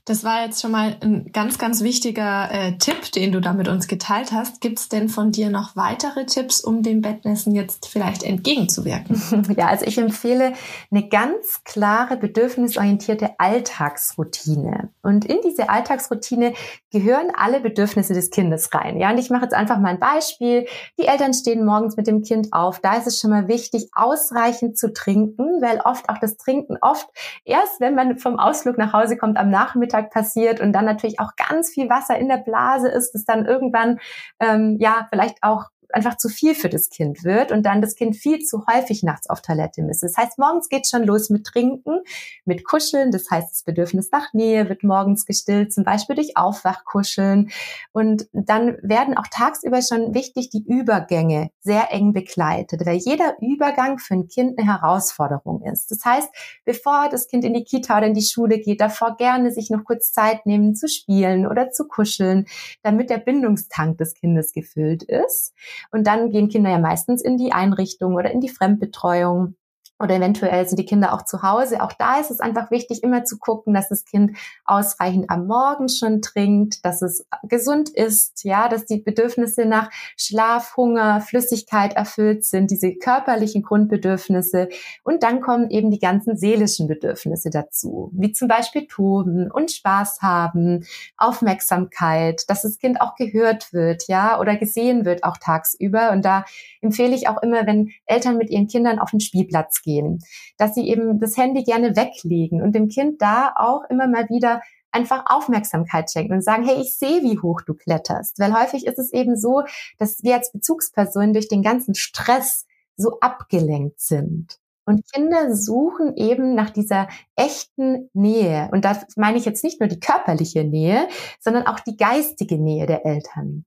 Das 0.05 0.25
war 0.25 0.45
jetzt 0.45 0.61
schon 0.61 0.71
mal 0.71 0.97
ein 1.01 1.31
ganz, 1.33 1.59
ganz 1.59 1.83
wichtiger 1.83 2.51
äh, 2.51 2.79
Tipp, 2.79 3.13
den 3.13 3.33
du 3.33 3.41
da 3.41 3.53
mit 3.53 3.69
uns 3.69 3.87
geteilt 3.87 4.33
hast. 4.33 4.61
Gibt 4.61 4.79
es 4.79 4.89
denn 4.89 5.09
von 5.09 5.31
dir 5.31 5.51
noch 5.51 5.77
weitere 5.77 6.27
Tipps, 6.27 6.61
um 6.61 6.83
dem 6.83 7.01
Bettnässen 7.01 7.55
jetzt 7.55 7.87
vielleicht 7.87 8.23
entgegenzuwirken? 8.23 9.21
Ja, 9.57 9.67
also 9.67 9.85
ich 9.85 9.99
empfehle 9.99 10.53
eine 10.91 11.09
ganz 11.09 11.65
klare, 11.65 12.17
bedürfnisorientierte 12.17 13.31
Alltagsroutine. 13.39 14.91
Und 15.03 15.25
in 15.25 15.39
diese 15.45 15.69
Alltagsroutine 15.69 16.55
gehören 16.91 17.33
alle 17.35 17.61
Bedürfnisse 17.61 18.15
des 18.15 18.31
Kindes 18.31 18.73
rein. 18.73 18.99
Ja, 18.99 19.11
und 19.11 19.19
ich 19.19 19.31
mache 19.31 19.43
jetzt 19.43 19.55
einfach 19.55 19.79
mal 19.79 19.91
ein 19.91 20.01
Beispiel. 20.01 20.67
Die 20.99 21.07
Eltern 21.07 21.35
stehen 21.35 21.65
morgens 21.65 21.97
mit 21.97 22.07
dem 22.07 22.23
Kind 22.23 22.53
auf. 22.53 22.81
Da 22.81 22.97
ist 22.97 23.07
es 23.07 23.19
schon 23.19 23.31
mal 23.31 23.49
wichtig, 23.49 23.89
ausreichend 23.93 24.79
zu 24.79 24.93
trinken, 24.93 25.61
weil 25.61 25.81
oft 25.81 26.09
auch 26.09 26.19
das 26.19 26.37
Trinken 26.37 26.77
oft 26.81 27.09
erst, 27.45 27.81
wenn 27.81 27.95
man 27.95 28.19
vom 28.19 28.39
Ausflug 28.39 28.79
nach 28.79 28.93
Hause 28.93 29.17
kommt, 29.17 29.37
am 29.37 29.51
Nachmittag 29.51 30.00
Alltag 30.01 30.11
passiert 30.11 30.61
und 30.61 30.73
dann 30.73 30.85
natürlich 30.85 31.21
auch 31.21 31.33
ganz 31.37 31.71
viel 31.71 31.89
Wasser 31.89 32.19
in 32.19 32.29
der 32.29 32.39
Blase 32.39 32.89
ist, 32.89 33.13
das 33.13 33.25
dann 33.25 33.47
irgendwann 33.47 34.01
ähm, 34.41 34.77
ja 34.81 35.07
vielleicht 35.11 35.43
auch 35.43 35.65
einfach 35.93 36.17
zu 36.17 36.29
viel 36.29 36.55
für 36.55 36.69
das 36.69 36.91
Kind 36.91 37.25
wird 37.25 37.53
und 37.53 37.65
dann 37.65 37.81
das 37.83 37.95
Kind 37.95 38.17
viel 38.17 38.41
zu 38.41 38.65
häufig 38.67 39.03
nachts 39.03 39.29
auf 39.29 39.43
Toilette 39.43 39.83
misst. 39.83 40.03
Das 40.03 40.17
heißt, 40.17 40.39
morgens 40.39 40.69
geht 40.69 40.87
schon 40.89 41.05
los 41.05 41.31
mit 41.31 41.45
Trinken, 41.45 42.01
mit 42.45 42.65
Kuscheln. 42.65 43.11
Das 43.11 43.31
heißt, 43.31 43.51
das 43.51 43.63
Bedürfnis 43.63 44.11
nach 44.11 44.33
Nähe 44.33 44.69
wird 44.69 44.83
morgens 44.83 45.27
gestillt, 45.27 45.73
zum 45.73 45.85
Beispiel 45.85 46.17
durch 46.17 46.37
Aufwachkuscheln. 46.37 47.51
Und 47.93 48.29
dann 48.33 48.79
werden 48.83 49.17
auch 49.17 49.27
tagsüber 49.31 49.83
schon 49.83 50.15
wichtig 50.15 50.51
die 50.51 50.65
Übergänge 50.67 51.51
sehr 51.61 51.93
eng 51.93 52.13
begleitet, 52.13 52.87
weil 52.87 52.97
jeder 52.97 53.37
Übergang 53.41 53.99
für 53.99 54.15
ein 54.15 54.29
Kind 54.29 54.59
eine 54.59 54.67
Herausforderung 54.67 55.63
ist. 55.63 55.91
Das 55.91 56.05
heißt, 56.05 56.29
bevor 56.65 57.09
das 57.11 57.29
Kind 57.29 57.45
in 57.45 57.55
die 57.55 57.65
Kita 57.65 57.99
oder 57.99 58.07
in 58.07 58.15
die 58.15 58.23
Schule 58.23 58.59
geht, 58.59 58.81
davor 58.81 59.17
gerne 59.17 59.53
sich 59.53 59.71
noch 59.71 59.85
kurz 59.85 60.13
Zeit 60.13 60.47
nehmen 60.47 60.75
zu 60.75 60.89
spielen 60.89 61.47
oder 61.47 61.71
zu 61.71 61.87
kuscheln, 61.87 62.47
damit 62.83 63.11
der 63.11 63.19
Bindungstank 63.19 63.99
des 63.99 64.15
Kindes 64.15 64.53
gefüllt 64.53 65.03
ist. 65.03 65.55
Und 65.91 66.07
dann 66.07 66.31
gehen 66.31 66.49
Kinder 66.49 66.71
ja 66.71 66.79
meistens 66.79 67.23
in 67.23 67.37
die 67.37 67.53
Einrichtung 67.53 68.15
oder 68.15 68.31
in 68.31 68.41
die 68.41 68.49
Fremdbetreuung 68.49 69.55
oder 70.01 70.17
eventuell 70.17 70.67
sind 70.67 70.79
die 70.79 70.87
Kinder 70.87 71.13
auch 71.13 71.25
zu 71.25 71.43
Hause. 71.43 71.83
Auch 71.83 71.93
da 71.93 72.19
ist 72.19 72.31
es 72.31 72.41
einfach 72.41 72.71
wichtig, 72.71 73.03
immer 73.03 73.25
zu 73.25 73.39
gucken, 73.39 73.75
dass 73.75 73.91
das 73.91 74.05
Kind 74.07 74.37
ausreichend 74.65 75.29
am 75.29 75.47
Morgen 75.47 75.89
schon 75.91 76.23
trinkt, 76.23 76.85
dass 76.85 77.03
es 77.03 77.27
gesund 77.43 77.91
ist, 77.91 78.43
ja, 78.45 78.69
dass 78.69 78.87
die 78.87 78.99
Bedürfnisse 78.99 79.67
nach 79.67 79.91
Schlaf, 80.17 80.77
Hunger, 80.77 81.21
Flüssigkeit 81.21 81.93
erfüllt 81.93 82.45
sind, 82.45 82.71
diese 82.71 82.95
körperlichen 82.95 83.63
Grundbedürfnisse. 83.63 84.71
Und 85.05 85.23
dann 85.23 85.43
kommen 85.43 85.69
eben 85.71 85.91
die 85.91 85.99
ganzen 85.99 86.37
seelischen 86.37 86.89
Bedürfnisse 86.89 87.51
dazu, 87.51 88.11
wie 88.15 88.33
zum 88.33 88.49
Beispiel 88.49 88.87
Toben 88.87 89.51
und 89.51 89.71
Spaß 89.71 90.23
haben, 90.23 90.87
Aufmerksamkeit, 91.19 92.45
dass 92.49 92.63
das 92.63 92.79
Kind 92.79 93.03
auch 93.03 93.17
gehört 93.17 93.75
wird, 93.75 94.09
ja, 94.09 94.41
oder 94.41 94.57
gesehen 94.57 95.05
wird 95.05 95.25
auch 95.25 95.37
tagsüber. 95.37 96.13
Und 96.13 96.25
da 96.25 96.47
empfehle 96.81 97.15
ich 97.15 97.29
auch 97.29 97.43
immer, 97.43 97.67
wenn 97.67 97.91
Eltern 98.07 98.39
mit 98.39 98.49
ihren 98.49 98.67
Kindern 98.67 98.99
auf 98.99 99.11
den 99.11 99.21
Spielplatz 99.21 99.83
gehen, 99.83 99.90
gehen, 99.91 100.21
dass 100.57 100.75
sie 100.75 100.89
eben 100.89 101.19
das 101.21 101.37
Handy 101.37 101.65
gerne 101.65 101.97
weglegen 101.97 102.63
und 102.63 102.75
dem 102.75 102.89
Kind 102.89 103.21
da 103.21 103.53
auch 103.57 103.83
immer 103.91 104.07
mal 104.07 104.29
wieder 104.29 104.61
einfach 104.93 105.25
Aufmerksamkeit 105.27 106.11
schenken 106.11 106.35
und 106.35 106.45
sagen, 106.45 106.65
hey, 106.65 106.81
ich 106.81 106.97
sehe, 106.97 107.23
wie 107.23 107.39
hoch 107.39 107.61
du 107.63 107.75
kletterst. 107.75 108.39
Weil 108.39 108.55
häufig 108.55 108.87
ist 108.87 108.99
es 108.99 109.13
eben 109.13 109.37
so, 109.37 109.63
dass 109.99 110.23
wir 110.23 110.35
als 110.35 110.53
Bezugspersonen 110.53 111.33
durch 111.33 111.49
den 111.49 111.63
ganzen 111.63 111.95
Stress 111.95 112.67
so 112.97 113.19
abgelenkt 113.21 114.01
sind. 114.01 114.59
Und 114.85 115.05
Kinder 115.13 115.55
suchen 115.55 116.17
eben 116.17 116.55
nach 116.55 116.71
dieser 116.71 117.09
echten 117.37 118.11
Nähe. 118.13 118.69
Und 118.73 118.85
da 118.85 119.01
meine 119.17 119.39
ich 119.39 119.45
jetzt 119.45 119.63
nicht 119.63 119.79
nur 119.79 119.89
die 119.89 120.01
körperliche 120.01 120.65
Nähe, 120.65 121.07
sondern 121.39 121.67
auch 121.67 121.79
die 121.81 121.97
geistige 121.97 122.59
Nähe 122.59 122.87
der 122.87 123.07
Eltern. 123.07 123.65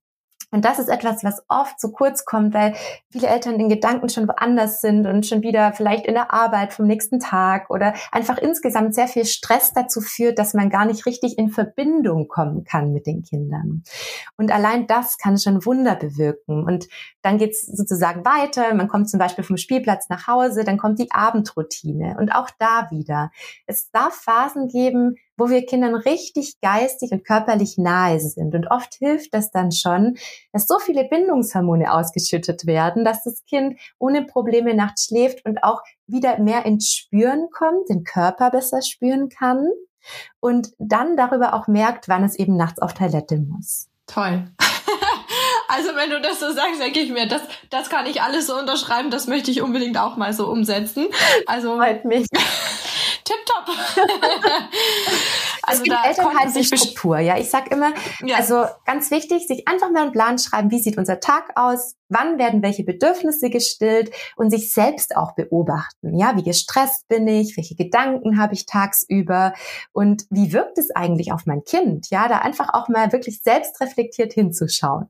Und 0.54 0.64
das 0.64 0.78
ist 0.78 0.88
etwas, 0.88 1.24
was 1.24 1.42
oft 1.48 1.80
zu 1.80 1.90
kurz 1.90 2.24
kommt, 2.24 2.54
weil 2.54 2.74
viele 3.10 3.26
Eltern 3.26 3.58
in 3.58 3.68
Gedanken 3.68 4.08
schon 4.08 4.28
woanders 4.28 4.80
sind 4.80 5.04
und 5.04 5.26
schon 5.26 5.42
wieder 5.42 5.72
vielleicht 5.72 6.06
in 6.06 6.14
der 6.14 6.32
Arbeit 6.32 6.72
vom 6.72 6.86
nächsten 6.86 7.18
Tag 7.18 7.70
oder 7.70 7.92
einfach 8.12 8.38
insgesamt 8.38 8.94
sehr 8.94 9.08
viel 9.08 9.24
Stress 9.24 9.72
dazu 9.72 10.00
führt, 10.00 10.38
dass 10.38 10.54
man 10.54 10.70
gar 10.70 10.84
nicht 10.84 11.06
richtig 11.06 11.38
in 11.38 11.50
Verbindung 11.50 12.28
kommen 12.28 12.62
kann 12.62 12.92
mit 12.92 13.04
den 13.04 13.24
Kindern. 13.24 13.82
Und 14.36 14.52
allein 14.52 14.86
das 14.86 15.18
kann 15.18 15.38
schon 15.38 15.64
Wunder 15.66 15.96
bewirken. 15.96 16.62
Und 16.62 16.86
dann 17.22 17.38
geht's 17.38 17.66
sozusagen 17.66 18.24
weiter. 18.24 18.72
Man 18.74 18.86
kommt 18.86 19.10
zum 19.10 19.18
Beispiel 19.18 19.42
vom 19.42 19.56
Spielplatz 19.56 20.08
nach 20.08 20.28
Hause, 20.28 20.62
dann 20.62 20.78
kommt 20.78 21.00
die 21.00 21.10
Abendroutine. 21.10 22.14
Und 22.16 22.32
auch 22.32 22.50
da 22.60 22.92
wieder. 22.92 23.32
Es 23.66 23.90
darf 23.90 24.14
Phasen 24.14 24.68
geben, 24.68 25.16
wo 25.36 25.48
wir 25.48 25.66
Kindern 25.66 25.94
richtig 25.94 26.60
geistig 26.60 27.10
und 27.12 27.24
körperlich 27.24 27.76
nahe 27.78 28.20
sind. 28.20 28.54
Und 28.54 28.70
oft 28.70 28.94
hilft 28.94 29.34
das 29.34 29.50
dann 29.50 29.72
schon, 29.72 30.16
dass 30.52 30.66
so 30.66 30.78
viele 30.78 31.04
Bindungshormone 31.04 31.92
ausgeschüttet 31.92 32.66
werden, 32.66 33.04
dass 33.04 33.24
das 33.24 33.44
Kind 33.44 33.78
ohne 33.98 34.24
Probleme 34.24 34.74
nachts 34.74 35.06
schläft 35.06 35.44
und 35.44 35.62
auch 35.62 35.82
wieder 36.06 36.38
mehr 36.38 36.64
ins 36.66 36.92
Spüren 36.92 37.48
kommt, 37.50 37.88
den 37.88 38.04
Körper 38.04 38.50
besser 38.50 38.82
spüren 38.82 39.28
kann 39.28 39.68
und 40.40 40.72
dann 40.78 41.16
darüber 41.16 41.54
auch 41.54 41.66
merkt, 41.66 42.08
wann 42.08 42.24
es 42.24 42.36
eben 42.36 42.56
nachts 42.56 42.80
auf 42.80 42.94
Toilette 42.94 43.38
muss. 43.38 43.88
Toll. 44.06 44.50
Also 45.66 45.88
wenn 45.96 46.10
du 46.10 46.20
das 46.20 46.38
so 46.38 46.52
sagst, 46.52 46.80
denke 46.80 47.00
ich 47.00 47.10
mir, 47.10 47.26
das, 47.26 47.42
das 47.70 47.88
kann 47.88 48.06
ich 48.06 48.22
alles 48.22 48.46
so 48.46 48.56
unterschreiben, 48.56 49.10
das 49.10 49.26
möchte 49.26 49.50
ich 49.50 49.60
unbedingt 49.60 49.98
auch 49.98 50.16
mal 50.16 50.32
so 50.32 50.46
umsetzen. 50.48 51.06
Also 51.46 51.76
freut 51.76 52.04
mich. 52.04 52.26
Tipptopp. 53.24 53.66
also 55.62 55.78
es 55.78 55.82
gibt 55.82 55.96
Eltern 56.04 56.38
halt 56.38 56.50
sich 56.50 56.68
Struktur. 56.68 57.18
Ja, 57.18 57.38
ich 57.38 57.48
sag 57.48 57.72
immer, 57.72 57.92
ja. 58.22 58.36
also 58.36 58.66
ganz 58.84 59.10
wichtig, 59.10 59.46
sich 59.46 59.66
einfach 59.66 59.90
mal 59.90 60.02
einen 60.02 60.12
Plan 60.12 60.38
schreiben, 60.38 60.70
wie 60.70 60.78
sieht 60.78 60.98
unser 60.98 61.20
Tag 61.20 61.52
aus, 61.56 61.96
wann 62.10 62.38
werden 62.38 62.62
welche 62.62 62.84
Bedürfnisse 62.84 63.48
gestillt 63.48 64.14
und 64.36 64.50
sich 64.50 64.72
selbst 64.72 65.16
auch 65.16 65.34
beobachten. 65.34 66.14
Ja, 66.16 66.36
wie 66.36 66.42
gestresst 66.42 67.08
bin 67.08 67.26
ich, 67.26 67.56
welche 67.56 67.76
Gedanken 67.76 68.38
habe 68.38 68.52
ich 68.52 68.66
tagsüber 68.66 69.54
und 69.92 70.26
wie 70.28 70.52
wirkt 70.52 70.76
es 70.76 70.90
eigentlich 70.90 71.32
auf 71.32 71.46
mein 71.46 71.64
Kind? 71.64 72.10
Ja, 72.10 72.28
da 72.28 72.38
einfach 72.38 72.74
auch 72.74 72.88
mal 72.88 73.12
wirklich 73.12 73.42
selbst 73.42 73.80
reflektiert 73.80 74.34
hinzuschauen. 74.34 75.08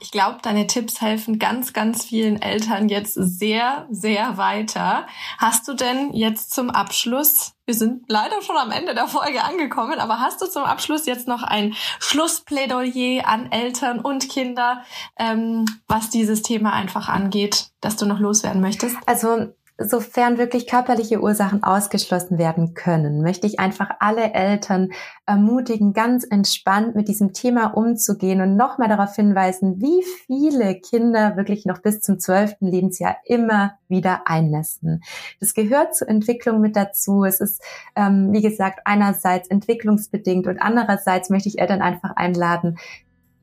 Ich 0.00 0.10
glaube, 0.10 0.38
deine 0.42 0.66
Tipps 0.66 1.00
helfen 1.00 1.38
ganz, 1.38 1.72
ganz 1.72 2.04
vielen 2.04 2.40
Eltern 2.40 2.88
jetzt 2.88 3.14
sehr, 3.14 3.86
sehr 3.90 4.36
weiter. 4.36 5.06
Hast 5.38 5.68
du 5.68 5.74
denn 5.74 6.12
jetzt 6.12 6.54
zum 6.54 6.70
Abschluss, 6.70 7.52
wir 7.66 7.74
sind 7.74 8.04
leider 8.08 8.40
schon 8.42 8.56
am 8.56 8.70
Ende 8.70 8.94
der 8.94 9.08
Folge 9.08 9.44
angekommen, 9.44 9.98
aber 9.98 10.20
hast 10.20 10.40
du 10.40 10.46
zum 10.46 10.64
Abschluss 10.64 11.06
jetzt 11.06 11.28
noch 11.28 11.42
ein 11.42 11.74
Schlussplädoyer 11.98 13.26
an 13.26 13.52
Eltern 13.52 14.00
und 14.00 14.28
Kinder, 14.28 14.84
ähm, 15.18 15.64
was 15.86 16.10
dieses 16.10 16.42
Thema 16.42 16.72
einfach 16.72 17.08
angeht, 17.08 17.70
dass 17.80 17.96
du 17.96 18.06
noch 18.06 18.20
loswerden 18.20 18.60
möchtest? 18.60 18.96
Also 19.06 19.48
sofern 19.78 20.38
wirklich 20.38 20.66
körperliche 20.66 21.20
Ursachen 21.20 21.62
ausgeschlossen 21.62 22.36
werden 22.36 22.74
können, 22.74 23.22
möchte 23.22 23.46
ich 23.46 23.60
einfach 23.60 23.90
alle 24.00 24.34
Eltern 24.34 24.90
ermutigen, 25.24 25.92
ganz 25.92 26.26
entspannt 26.28 26.96
mit 26.96 27.06
diesem 27.06 27.32
Thema 27.32 27.66
umzugehen 27.76 28.40
und 28.40 28.56
nochmal 28.56 28.88
darauf 28.88 29.14
hinweisen, 29.14 29.80
wie 29.80 30.02
viele 30.26 30.80
Kinder 30.80 31.36
wirklich 31.36 31.64
noch 31.64 31.78
bis 31.78 32.00
zum 32.00 32.18
zwölften 32.18 32.66
Lebensjahr 32.66 33.18
immer 33.24 33.78
wieder 33.88 34.22
einnässen. 34.26 35.02
Das 35.38 35.54
gehört 35.54 35.94
zur 35.94 36.08
Entwicklung 36.08 36.60
mit 36.60 36.74
dazu. 36.74 37.24
Es 37.24 37.40
ist, 37.40 37.62
ähm, 37.94 38.32
wie 38.32 38.42
gesagt, 38.42 38.80
einerseits 38.84 39.48
entwicklungsbedingt 39.48 40.48
und 40.48 40.60
andererseits 40.60 41.30
möchte 41.30 41.48
ich 41.48 41.60
Eltern 41.60 41.82
einfach 41.82 42.16
einladen, 42.16 42.78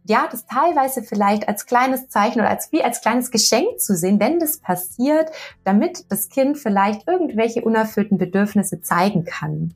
ja, 0.08 0.28
das 0.32 0.46
teilweise 0.46 1.02
vielleicht 1.04 1.48
als 1.48 1.66
kleines 1.66 2.10
Zeichen 2.10 2.40
oder 2.40 2.50
als 2.50 2.72
wie 2.72 2.84
als 2.84 3.02
kleines 3.02 3.32
Geschenk 3.32 3.80
zu 3.80 3.96
sehen, 3.96 4.20
wenn 4.20 4.40
das 4.40 4.60
passiert, 4.60 5.32
damit 5.64 6.06
das 6.10 6.30
Kind 6.30 6.58
vielleicht 6.58 7.08
irgendwelche 7.08 7.62
unerfüllten 7.62 8.18
Bedürfnisse 8.18 8.82
zeigen 8.82 9.26
kann. 9.26 9.74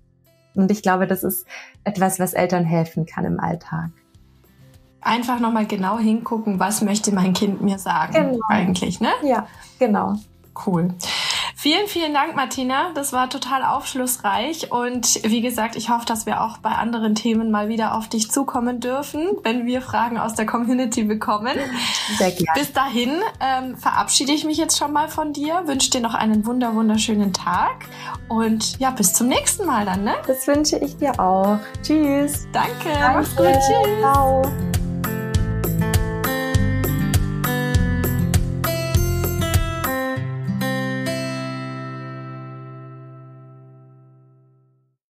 Und 0.55 0.71
ich 0.71 0.81
glaube, 0.83 1.07
das 1.07 1.23
ist 1.23 1.45
etwas, 1.83 2.19
was 2.19 2.33
Eltern 2.33 2.63
helfen 2.65 3.05
kann 3.05 3.25
im 3.25 3.39
Alltag. 3.39 3.89
einfach 5.01 5.39
nochmal 5.39 5.65
genau 5.65 5.97
hingucken, 5.97 6.59
was 6.59 6.81
möchte 6.81 7.13
mein 7.13 7.33
Kind 7.33 7.61
mir 7.61 7.79
sagen 7.79 8.13
Genau. 8.13 8.39
eigentlich, 8.49 8.99
ne? 8.99 9.09
Ja, 9.23 9.47
genau. 9.79 10.15
Cool. 10.65 10.89
Vielen, 11.61 11.87
vielen 11.87 12.13
Dank, 12.13 12.37
Martina. 12.37 12.91
Das 12.95 13.11
war 13.11 13.29
total 13.29 13.65
aufschlussreich. 13.65 14.71
Und 14.71 15.21
wie 15.25 15.41
gesagt, 15.41 15.75
ich 15.75 15.89
hoffe, 15.89 16.05
dass 16.05 16.25
wir 16.25 16.41
auch 16.41 16.59
bei 16.59 16.69
anderen 16.69 17.15
Themen 17.15 17.51
mal 17.51 17.67
wieder 17.67 17.95
auf 17.95 18.07
dich 18.07 18.31
zukommen 18.31 18.79
dürfen, 18.79 19.27
wenn 19.43 19.65
wir 19.65 19.81
Fragen 19.81 20.17
aus 20.17 20.35
der 20.35 20.45
Community 20.45 21.03
bekommen. 21.03 21.57
Sehr 22.17 22.31
gerne. 22.31 22.47
Bis 22.55 22.71
dahin 22.71 23.11
ähm, 23.41 23.75
verabschiede 23.75 24.31
ich 24.31 24.45
mich 24.45 24.55
jetzt 24.55 24.77
schon 24.77 24.93
mal 24.93 25.09
von 25.09 25.33
dir, 25.33 25.63
wünsche 25.65 25.89
dir 25.89 25.99
noch 25.99 26.13
einen 26.13 26.45
wunder 26.45 26.73
wunderschönen 26.75 27.33
Tag 27.33 27.87
und 28.29 28.79
ja, 28.79 28.91
bis 28.91 29.13
zum 29.13 29.27
nächsten 29.27 29.65
Mal 29.65 29.83
dann, 29.83 30.05
ne? 30.05 30.13
Das 30.27 30.47
wünsche 30.47 30.77
ich 30.77 30.95
dir 30.95 31.19
auch. 31.19 31.59
Tschüss. 31.83 32.47
Danke, 32.53 32.71
Danke. 32.85 33.17
mach's 33.17 33.35
gut, 33.35 33.51
tschüss. 33.51 33.99
Ciao. 33.99 34.43